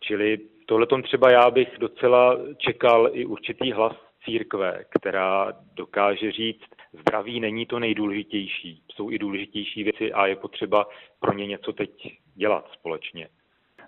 Čili 0.00 0.38
tohle 0.66 0.86
třeba 1.02 1.30
já 1.30 1.50
bych 1.50 1.78
docela 1.78 2.38
čekal 2.58 3.10
i 3.12 3.26
určitý 3.26 3.72
hlas 3.72 3.96
církve, 4.24 4.84
která 4.90 5.52
dokáže 5.74 6.32
říct, 6.32 6.64
zdraví 6.92 7.40
není 7.40 7.66
to 7.66 7.78
nejdůležitější, 7.78 8.82
jsou 8.94 9.10
i 9.10 9.18
důležitější 9.18 9.84
věci 9.84 10.12
a 10.12 10.26
je 10.26 10.36
potřeba 10.36 10.86
pro 11.20 11.32
ně 11.32 11.46
něco 11.46 11.72
teď 11.72 11.90
dělat 12.34 12.70
společně. 12.72 13.28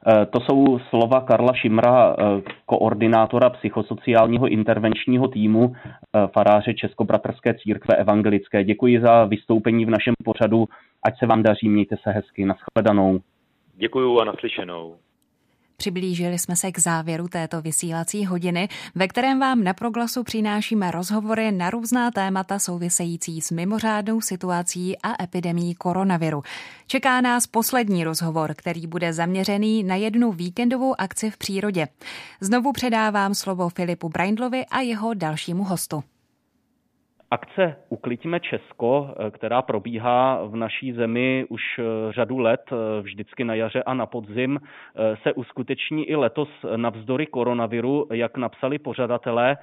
E, 0.06 0.26
to 0.26 0.40
jsou 0.40 0.78
slova 0.78 1.20
Karla 1.20 1.52
Šimra, 1.54 2.16
e, 2.18 2.42
koordinátora 2.66 3.50
psychosociálního 3.50 4.48
intervenčního 4.48 5.28
týmu 5.28 5.72
e, 5.72 6.26
faráře 6.26 6.74
Českobratrské 6.74 7.54
církve 7.54 7.96
evangelické. 7.96 8.64
Děkuji 8.64 9.00
za 9.00 9.24
vystoupení 9.24 9.84
v 9.84 9.90
našem 9.90 10.14
pořadu. 10.24 10.68
Ať 11.02 11.18
se 11.18 11.26
vám 11.26 11.42
daří, 11.42 11.68
mějte 11.68 11.96
se 12.02 12.10
hezky. 12.10 12.44
Naschledanou. 12.44 13.20
Děkuji 13.76 14.20
a 14.20 14.24
naslyšenou. 14.24 14.96
Přiblížili 15.76 16.38
jsme 16.38 16.56
se 16.56 16.72
k 16.72 16.78
závěru 16.78 17.28
této 17.28 17.62
vysílací 17.62 18.26
hodiny, 18.26 18.68
ve 18.94 19.08
kterém 19.08 19.40
vám 19.40 19.64
na 19.64 19.74
proglasu 19.74 20.22
přinášíme 20.22 20.90
rozhovory 20.90 21.52
na 21.52 21.70
různá 21.70 22.10
témata 22.10 22.58
související 22.58 23.40
s 23.40 23.50
mimořádnou 23.50 24.20
situací 24.20 24.98
a 24.98 25.22
epidemí 25.22 25.74
koronaviru. 25.74 26.42
Čeká 26.86 27.20
nás 27.20 27.46
poslední 27.46 28.04
rozhovor, 28.04 28.54
který 28.54 28.86
bude 28.86 29.12
zaměřený 29.12 29.82
na 29.82 29.94
jednu 29.94 30.32
víkendovou 30.32 31.00
akci 31.00 31.30
v 31.30 31.36
přírodě. 31.36 31.88
Znovu 32.40 32.72
předávám 32.72 33.34
slovo 33.34 33.68
Filipu 33.68 34.08
Braindlovi 34.08 34.66
a 34.66 34.80
jeho 34.80 35.14
dalšímu 35.14 35.64
hostu. 35.64 36.04
Akce 37.30 37.76
Ukliďme 37.88 38.40
Česko, 38.40 39.08
eh, 39.08 39.30
která 39.30 39.62
probíhá 39.62 40.44
v 40.44 40.56
naší 40.56 40.92
zemi 40.92 41.46
už 41.48 41.62
eh, 41.78 41.82
řadu 42.12 42.38
let, 42.38 42.60
eh, 42.72 43.02
vždycky 43.02 43.44
na 43.44 43.54
jaře 43.54 43.82
a 43.82 43.94
na 43.94 44.06
podzim, 44.06 44.60
se 45.22 45.32
uskuteční 45.32 46.08
i 46.08 46.16
letos 46.16 46.48
navzdory 46.76 47.26
koronaviru, 47.26 48.06
jak 48.12 48.36
napsali 48.36 48.78
pořadatelé. 48.78 49.56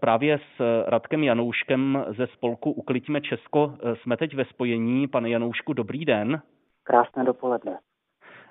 Právě 0.00 0.38
s 0.38 0.84
Radkem 0.86 1.24
Janouškem 1.24 2.04
ze 2.16 2.26
spolku 2.26 2.70
Ukliďme 2.70 3.20
Česko 3.20 3.74
jsme 4.02 4.16
teď 4.16 4.34
ve 4.34 4.44
spojení. 4.44 5.08
Pane 5.08 5.30
Janoušku, 5.30 5.72
dobrý 5.72 6.04
den. 6.04 6.42
Krásné 6.84 7.24
dopoledne. 7.24 7.78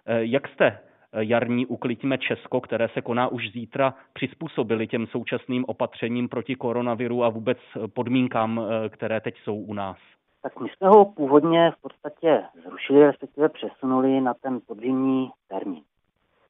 Jak 0.06 0.48
jste 0.48 0.80
jarní 1.20 1.66
Uklidíme 1.66 2.18
Česko, 2.18 2.62
které 2.62 2.90
se 2.90 3.02
koná 3.02 3.28
už 3.28 3.52
zítra, 3.52 3.94
přizpůsobili 4.14 4.88
těm 4.88 5.08
současným 5.08 5.66
opatřením 5.68 6.30
proti 6.30 6.56
koronaviru 6.56 7.24
a 7.24 7.30
vůbec 7.30 7.58
podmínkám, 7.94 8.62
eh, 8.62 8.90
které 8.90 9.22
teď 9.22 9.36
jsou 9.44 9.56
u 9.56 9.74
nás? 9.74 9.98
Tak 10.42 10.60
my 10.60 10.70
jsme 10.70 10.88
ho 10.88 11.06
původně 11.06 11.72
v 11.72 11.82
podstatě 11.82 12.44
zrušili, 12.64 13.06
respektive 13.06 13.50
přesunuli 13.50 14.22
na 14.22 14.34
ten 14.34 14.60
podzimní 14.68 15.30
termín. 15.48 15.84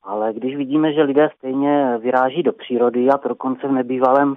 Ale 0.03 0.33
když 0.33 0.55
vidíme, 0.55 0.93
že 0.93 1.01
lidé 1.01 1.29
stejně 1.37 1.97
vyráží 1.97 2.43
do 2.43 2.53
přírody 2.53 3.09
a 3.09 3.17
to 3.17 3.29
dokonce 3.29 3.67
v 3.67 3.71
nebývalém 3.71 4.35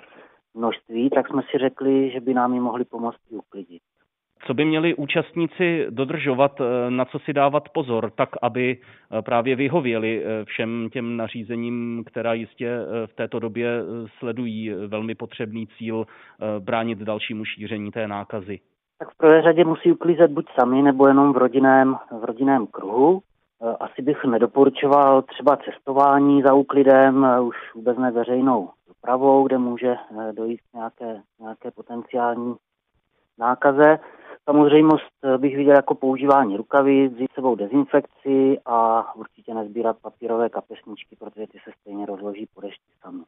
množství, 0.54 1.10
tak 1.10 1.28
jsme 1.28 1.42
si 1.50 1.58
řekli, 1.58 2.10
že 2.10 2.20
by 2.20 2.34
nám 2.34 2.54
ji 2.54 2.60
mohli 2.60 2.84
pomoct 2.84 3.18
i 3.30 3.36
uklidit. 3.36 3.82
Co 4.46 4.54
by 4.54 4.64
měli 4.64 4.94
účastníci 4.94 5.86
dodržovat, 5.90 6.60
eh, 6.60 6.90
na 6.90 7.04
co 7.04 7.18
si 7.18 7.32
dávat 7.32 7.68
pozor, 7.68 8.10
tak 8.10 8.28
aby 8.42 8.76
eh, 8.78 9.22
právě 9.22 9.56
vyhověli 9.56 10.24
eh, 10.24 10.44
všem 10.44 10.88
těm 10.92 11.16
nařízením, 11.16 12.04
která 12.06 12.32
jistě 12.32 12.78
v 13.06 13.14
této 13.14 13.38
době 13.38 13.68
sledují 14.18 14.70
velmi 14.86 15.14
potřebný 15.14 15.66
cíl 15.66 16.06
bránit 16.58 16.98
dalšímu 16.98 17.44
šíření 17.44 17.90
té 17.90 18.08
nákazy? 18.08 18.60
Tak 18.98 19.10
v 19.10 19.16
prvé 19.16 19.42
řadě 19.42 19.64
musí 19.64 19.92
uklízet 19.92 20.30
buď 20.30 20.46
sami, 20.60 20.82
nebo 20.82 21.06
jenom 21.06 21.32
v 21.32 21.36
rodinném, 21.36 21.96
v 22.20 22.24
rodinném 22.24 22.66
kruhu. 22.66 23.22
Asi 23.80 24.02
bych 24.02 24.24
nedoporučoval 24.24 25.22
třeba 25.22 25.56
cestování 25.56 26.42
za 26.42 26.54
úklidem, 26.54 27.26
už 27.42 27.56
vůbec 27.74 27.98
ne 27.98 28.10
veřejnou 28.10 28.70
dopravou, 28.88 29.46
kde 29.46 29.58
může 29.58 29.96
dojít 30.32 30.60
nějaké, 30.74 31.20
nějaké 31.40 31.70
potenciální 31.70 32.54
nákaze. 33.38 33.98
Samozřejmost 34.48 35.04
eh, 35.24 35.38
bych 35.38 35.56
viděl 35.56 35.74
jako 35.74 35.94
používání 35.94 36.56
rukavic, 36.56 37.12
vzít 37.12 37.32
sebou 37.34 37.54
dezinfekci 37.54 38.58
a 38.66 39.06
určitě 39.16 39.54
nezbírat 39.54 39.96
papírové 40.02 40.48
kapesničky, 40.48 41.16
protože 41.18 41.46
ty 41.46 41.58
se 41.64 41.70
stejně 41.80 42.06
rozloží 42.06 42.46
po 42.54 42.60
dešti 42.60 42.92
sami. 43.02 43.22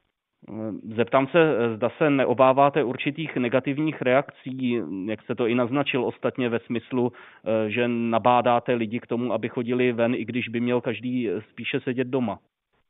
Eh, 0.48 0.94
zeptám 0.96 1.26
se, 1.26 1.38
eh, 1.38 1.76
zda 1.76 1.90
se 1.98 2.10
neobáváte 2.10 2.84
určitých 2.84 3.36
negativních 3.36 4.02
reakcí, 4.02 4.82
jak 5.06 5.22
se 5.22 5.34
to 5.34 5.46
i 5.46 5.54
naznačil 5.54 6.04
ostatně 6.04 6.48
ve 6.48 6.58
smyslu, 6.58 7.12
že 7.68 7.88
nabádáte 7.88 8.74
lidi 8.74 9.00
k 9.00 9.06
tomu, 9.06 9.32
aby 9.32 9.48
chodili 9.48 9.92
ven, 9.92 10.14
i 10.14 10.24
když 10.24 10.48
by 10.48 10.60
měl 10.60 10.80
každý 10.80 11.28
spíše 11.50 11.80
sedět 11.80 12.06
doma. 12.06 12.38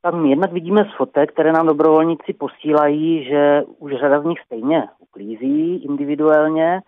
Tam 0.01 0.25
jednak 0.25 0.51
vidíme 0.51 0.85
z 0.85 0.97
fotek, 0.97 1.31
které 1.31 1.51
nám 1.51 1.67
dobrovolníci 1.67 2.33
posílají, 2.33 3.23
že 3.23 3.63
už 3.79 3.91
řada 3.93 4.21
z 4.21 4.25
nich 4.25 4.39
stejně 4.45 4.83
uklízí 4.99 5.83
individuálně, 5.83 6.81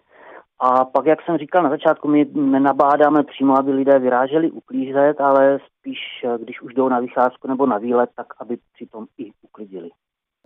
a 0.64 0.86
pak, 0.86 1.06
jak 1.06 1.22
jsem 1.22 1.38
říkal 1.38 1.64
na 1.64 1.70
začátku, 1.70 2.08
my 2.08 2.26
nenabádáme 2.34 3.24
přímo, 3.24 3.58
aby 3.60 3.72
lidé 3.72 4.00
vyráželi 4.00 4.52
uklízet, 4.52 5.22
ale 5.22 5.60
spíš, 5.66 6.00
když 6.38 6.62
už 6.62 6.74
jdou 6.74 6.90
na 6.90 7.00
vycházku 7.00 7.48
nebo 7.48 7.66
na 7.66 7.78
výlet, 7.78 8.10
tak 8.16 8.28
aby 8.40 8.58
přitom 8.74 9.06
i 9.18 9.32
uklidili. 9.42 9.90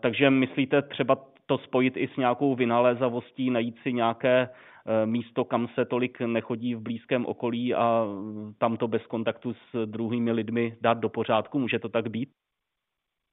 Takže 0.01 0.29
myslíte 0.29 0.81
třeba 0.81 1.17
to 1.45 1.57
spojit 1.57 1.97
i 1.97 2.07
s 2.07 2.17
nějakou 2.17 2.55
vynalézavostí, 2.55 3.49
najít 3.49 3.75
si 3.83 3.93
nějaké 3.93 4.49
eh, 4.49 5.05
místo, 5.05 5.45
kam 5.45 5.67
se 5.67 5.85
tolik 5.85 6.19
nechodí 6.19 6.75
v 6.75 6.81
blízkém 6.81 7.25
okolí 7.25 7.75
a 7.75 8.05
tam 8.57 8.77
to 8.77 8.87
bez 8.87 9.05
kontaktu 9.05 9.53
s 9.53 9.85
druhými 9.85 10.31
lidmi 10.31 10.77
dát 10.81 10.97
do 10.97 11.09
pořádku? 11.09 11.59
Může 11.59 11.79
to 11.79 11.89
tak 11.89 12.07
být? 12.09 12.29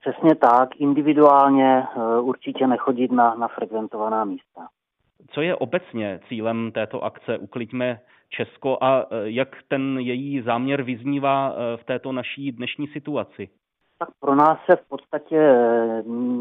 Přesně 0.01 0.35
tak, 0.35 0.69
individuálně 0.77 1.83
eh, 1.83 2.21
určitě 2.21 2.67
nechodit 2.67 3.13
na, 3.13 3.35
na 3.35 3.49
frekventovaná 3.49 4.25
místa. 4.25 4.69
Co 5.31 5.41
je 5.41 5.57
obecně 5.57 6.21
cílem 6.29 6.73
této 6.73 7.05
akce 7.05 7.39
Ukliďme 7.39 8.01
Česko 8.31 8.79
a 8.81 9.07
jak 9.25 9.49
ten 9.69 9.99
její 9.99 10.41
záměr 10.41 10.83
vyznívá 10.83 11.55
v 11.77 11.85
této 11.85 12.13
naší 12.13 12.53
dnešní 12.53 12.87
situaci? 12.87 13.49
Tak 13.99 14.09
pro 14.21 14.35
nás 14.35 14.59
se 14.71 14.77
v 14.77 14.89
podstatě 14.89 15.55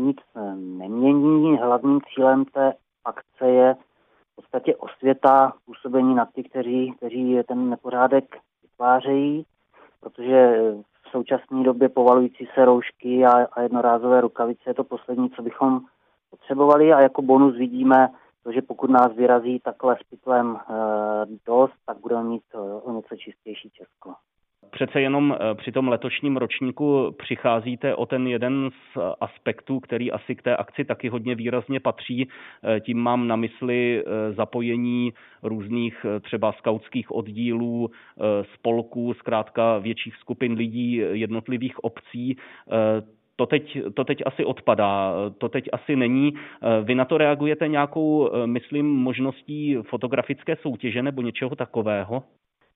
nic 0.05 0.17
nemění. 0.55 1.57
Hlavním 1.57 2.01
cílem 2.01 2.45
té 2.45 2.73
akce 3.05 3.49
je 3.49 3.75
v 4.31 4.35
podstatě 4.35 4.75
osvěta 4.75 5.53
působení 5.65 6.15
na 6.15 6.25
ty, 6.25 6.43
kteří, 6.43 6.93
kteří 6.97 7.39
ten 7.47 7.69
nepořádek 7.69 8.37
vytvářejí, 8.61 9.45
protože 9.99 10.61
v 11.07 11.09
současné 11.11 11.63
době 11.63 11.89
povalující 11.89 12.47
se 12.53 12.65
roušky 12.65 13.25
a, 13.25 13.45
a 13.51 13.61
jednorázové 13.61 14.21
rukavice 14.21 14.69
je 14.69 14.73
to 14.73 14.83
poslední, 14.83 15.29
co 15.29 15.41
bychom 15.41 15.79
potřebovali 16.29 16.93
a 16.93 17.01
jako 17.01 17.21
bonus 17.21 17.55
vidíme 17.55 18.09
to, 18.43 18.51
že 18.51 18.61
pokud 18.61 18.89
nás 18.89 19.15
vyrazí 19.15 19.59
takhle 19.59 19.97
s 20.01 20.03
pytlem 20.03 20.55
e, 20.55 20.73
dost, 21.45 21.73
tak 21.85 21.97
budeme 21.97 22.23
mít 22.23 22.43
o 22.83 22.91
něco 22.91 23.15
čistější 23.15 23.69
Česko 23.69 24.13
přece 24.73 25.01
jenom 25.01 25.35
eh, 25.35 25.55
při 25.55 25.71
tom 25.71 25.87
letošním 25.87 26.37
ročníku 26.37 27.15
přicházíte 27.17 27.95
o 27.95 28.05
ten 28.05 28.27
jeden 28.27 28.69
z 28.71 28.97
aspektů, 29.21 29.79
který 29.79 30.11
asi 30.11 30.35
k 30.35 30.41
té 30.41 30.55
akci 30.55 30.85
taky 30.85 31.09
hodně 31.09 31.35
výrazně 31.35 31.79
patří. 31.79 32.27
Eh, 32.27 32.79
tím 32.79 32.97
mám 32.97 33.27
na 33.27 33.35
mysli 33.35 34.03
eh, 34.03 34.33
zapojení 34.33 35.13
různých 35.43 36.05
třeba 36.21 36.51
skautských 36.51 37.11
oddílů, 37.11 37.89
spolků, 38.53 39.13
zkrátka 39.13 39.77
větších 39.77 40.15
skupin 40.15 40.53
lidí, 40.53 41.01
jednotlivých 41.11 41.83
obcí 41.83 42.37
to 43.35 43.45
teď, 43.45 43.77
to 43.93 44.03
teď 44.03 44.23
asi 44.25 44.45
odpadá, 44.45 45.13
to 45.37 45.49
teď 45.49 45.69
asi 45.71 45.95
není. 45.95 46.33
Vy 46.83 46.95
na 46.95 47.05
to 47.05 47.17
reagujete 47.17 47.67
nějakou, 47.67 48.29
myslím, 48.45 48.85
možností 48.95 49.77
fotografické 49.89 50.55
soutěže 50.55 51.03
nebo 51.03 51.21
něčeho 51.21 51.55
takového? 51.55 52.23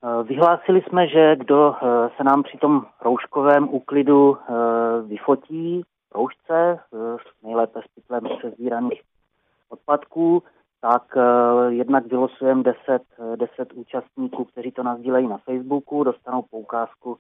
Eh, 0.04 0.24
vyhlásili 0.24 0.82
jsme, 0.82 1.08
že 1.08 1.36
kdo 1.36 1.76
eh, 1.76 2.10
se 2.18 2.24
nám 2.24 2.44
při 2.44 2.58
tom 2.58 2.86
rouškovém 3.02 3.70
úklidu 3.74 4.38
eh, 4.38 4.54
vyfotí 5.02 5.82
roušce, 6.16 6.80
nejlépe 7.44 7.80
s 7.82 7.88
pytlem 7.96 8.24
přezbíraných 8.38 9.02
odpadků, 9.70 10.44
tak 10.82 11.04
jednak 11.70 12.06
vylosujeme 12.06 12.64
10, 12.64 13.02
10 13.36 13.74
účastníků, 13.74 14.46
kteří 14.46 14.72
to 14.72 14.84
nazdílejí 14.84 15.28
na 15.28 15.38
Facebooku, 15.38 16.04
dostanou 16.04 16.42
poukázku 16.42 17.18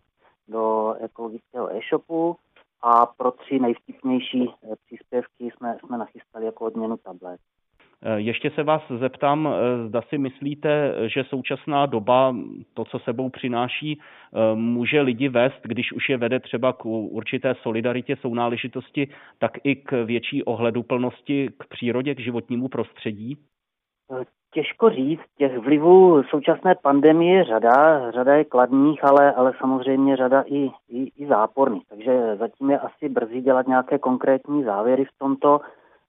do 0.48 0.94
ekologického 1.00 1.76
e-shopu 1.76 2.36
a 2.82 3.06
pro 3.06 3.32
tři 3.32 3.60
nejvtipnější 3.60 4.50
příspěvky 4.86 5.52
jsme, 5.58 5.78
jsme 5.80 5.98
nachystali 5.98 6.46
jako 6.46 6.66
odměnu 6.66 6.98
tablet. 6.98 7.40
Eh, 8.02 8.20
ještě 8.20 8.52
se 8.52 8.64
vás 8.64 8.82
zeptám, 9.00 9.48
eh, 9.48 9.88
zda 9.88 10.02
si 10.02 10.18
myslíte, 10.18 10.94
že 11.06 11.24
současná 11.24 11.86
doba, 11.86 12.36
to, 12.74 12.86
co 12.86 13.00
sebou 13.00 13.30
přináší, 13.30 14.00
eh, 14.00 14.56
může 14.56 15.02
lidi 15.02 15.30
vést, 15.30 15.62
když 15.64 15.94
už 15.94 16.10
je 16.10 16.18
vede 16.18 16.40
třeba 16.40 16.74
k 16.74 16.86
určité 16.86 17.56
solidaritě, 17.56 18.16
sounáležitosti, 18.16 19.08
tak 19.38 19.52
i 19.64 19.76
k 19.76 20.04
větší 20.04 20.44
ohleduplnosti 20.44 21.50
k 21.58 21.68
přírodě, 21.68 22.16
k 22.16 22.20
životnímu 22.20 22.68
prostředí? 22.68 23.38
Těžko 24.54 24.90
říct, 24.90 25.22
těch 25.38 25.58
vlivů 25.58 26.24
současné 26.24 26.76
pandemie 26.76 27.38
je 27.38 27.44
řada, 27.44 28.12
řada 28.12 28.36
je 28.36 28.46
kladných, 28.46 29.04
ale, 29.04 29.34
ale 29.34 29.54
samozřejmě 29.60 30.16
řada 30.16 30.44
i, 30.46 30.72
i, 30.90 31.12
i 31.18 31.28
záporných. 31.28 31.84
Takže 31.90 32.36
zatím 32.36 32.72
je 32.72 32.80
asi 32.80 33.10
brzy 33.10 33.42
dělat 33.42 33.68
nějaké 33.68 34.00
konkrétní 34.00 34.64
závěry 34.64 35.06
v 35.06 35.18
tomto 35.18 35.62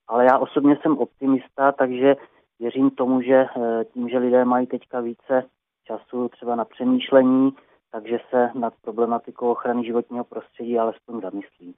ale 0.08 0.24
já 0.24 0.38
osobně 0.38 0.78
jsem 0.82 0.98
optimista, 0.98 1.72
takže 1.72 2.16
věřím 2.60 2.90
tomu, 2.90 3.22
že 3.22 3.34
eh, 3.34 3.84
tím, 3.84 4.08
že 4.08 4.18
lidé 4.18 4.44
mají 4.44 4.66
teďka 4.66 5.00
více 5.00 5.44
času 5.84 6.28
třeba 6.28 6.56
na 6.56 6.64
přemýšlení, 6.64 7.52
takže 7.92 8.18
se 8.30 8.50
nad 8.54 8.74
problematikou 8.82 9.50
ochrany 9.50 9.84
životního 9.84 10.24
prostředí 10.24 10.78
alespoň 10.78 11.20
zamyslí. 11.20 11.74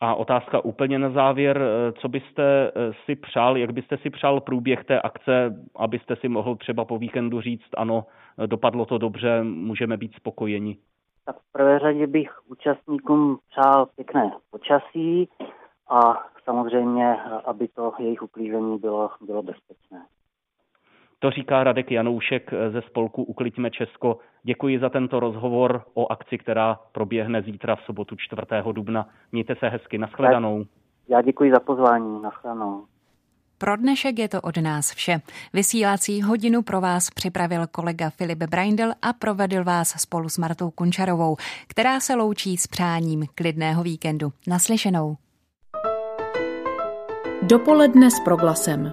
A 0.00 0.14
otázka 0.14 0.64
úplně 0.64 0.98
na 0.98 1.10
závěr, 1.10 1.62
eh, 1.62 1.92
co 1.92 2.08
byste 2.08 2.42
eh, 2.68 2.92
si 3.04 3.16
přál, 3.16 3.56
jak 3.56 3.70
byste 3.70 3.96
si 3.96 4.10
přál 4.10 4.40
průběh 4.40 4.84
té 4.84 5.00
akce, 5.00 5.64
abyste 5.76 6.16
si 6.16 6.28
mohl 6.28 6.56
třeba 6.56 6.84
po 6.84 6.98
víkendu 6.98 7.40
říct, 7.40 7.68
ano, 7.76 8.06
dopadlo 8.46 8.86
to 8.86 8.98
dobře, 8.98 9.42
můžeme 9.42 9.96
být 9.96 10.14
spokojeni? 10.14 10.76
Tak 11.24 11.36
v 11.36 11.52
prvé 11.52 11.78
řadě 11.78 12.06
bych 12.06 12.30
účastníkům 12.46 13.38
přál 13.50 13.86
pěkné 13.86 14.32
počasí 14.50 15.28
a 15.90 16.26
samozřejmě, 16.44 17.16
aby 17.44 17.68
to 17.68 17.92
jejich 17.98 18.22
uklízení 18.22 18.78
bylo, 18.78 19.10
bylo 19.20 19.42
bezpečné. 19.42 20.06
To 21.18 21.30
říká 21.30 21.64
Radek 21.64 21.90
Janoušek 21.90 22.50
ze 22.72 22.82
spolku 22.82 23.22
Ukliďme 23.22 23.70
Česko. 23.70 24.18
Děkuji 24.42 24.78
za 24.78 24.88
tento 24.88 25.20
rozhovor 25.20 25.82
o 25.94 26.12
akci, 26.12 26.38
která 26.38 26.80
proběhne 26.92 27.42
zítra 27.42 27.76
v 27.76 27.82
sobotu 27.82 28.16
4. 28.18 28.42
dubna. 28.72 29.08
Mějte 29.32 29.54
se 29.54 29.68
hezky, 29.68 29.98
nashledanou. 29.98 30.64
Já 31.08 31.22
děkuji 31.22 31.50
za 31.50 31.60
pozvání, 31.60 32.22
nashledanou. 32.22 32.84
Pro 33.58 33.76
dnešek 33.76 34.18
je 34.18 34.28
to 34.28 34.40
od 34.40 34.56
nás 34.56 34.94
vše. 34.94 35.20
Vysílací 35.52 36.22
hodinu 36.22 36.62
pro 36.62 36.80
vás 36.80 37.10
připravil 37.10 37.66
kolega 37.66 38.10
Filip 38.10 38.38
Braindl 38.38 38.90
a 39.02 39.12
provedl 39.12 39.64
vás 39.64 39.88
spolu 39.88 40.28
s 40.28 40.38
Martou 40.38 40.70
Kunčarovou, 40.70 41.36
která 41.68 42.00
se 42.00 42.14
loučí 42.14 42.56
s 42.56 42.66
přáním 42.66 43.24
klidného 43.34 43.82
víkendu. 43.82 44.28
Naslyšenou. 44.46 45.16
Dopoledne 47.42 48.10
s 48.10 48.20
proglasem. 48.20 48.92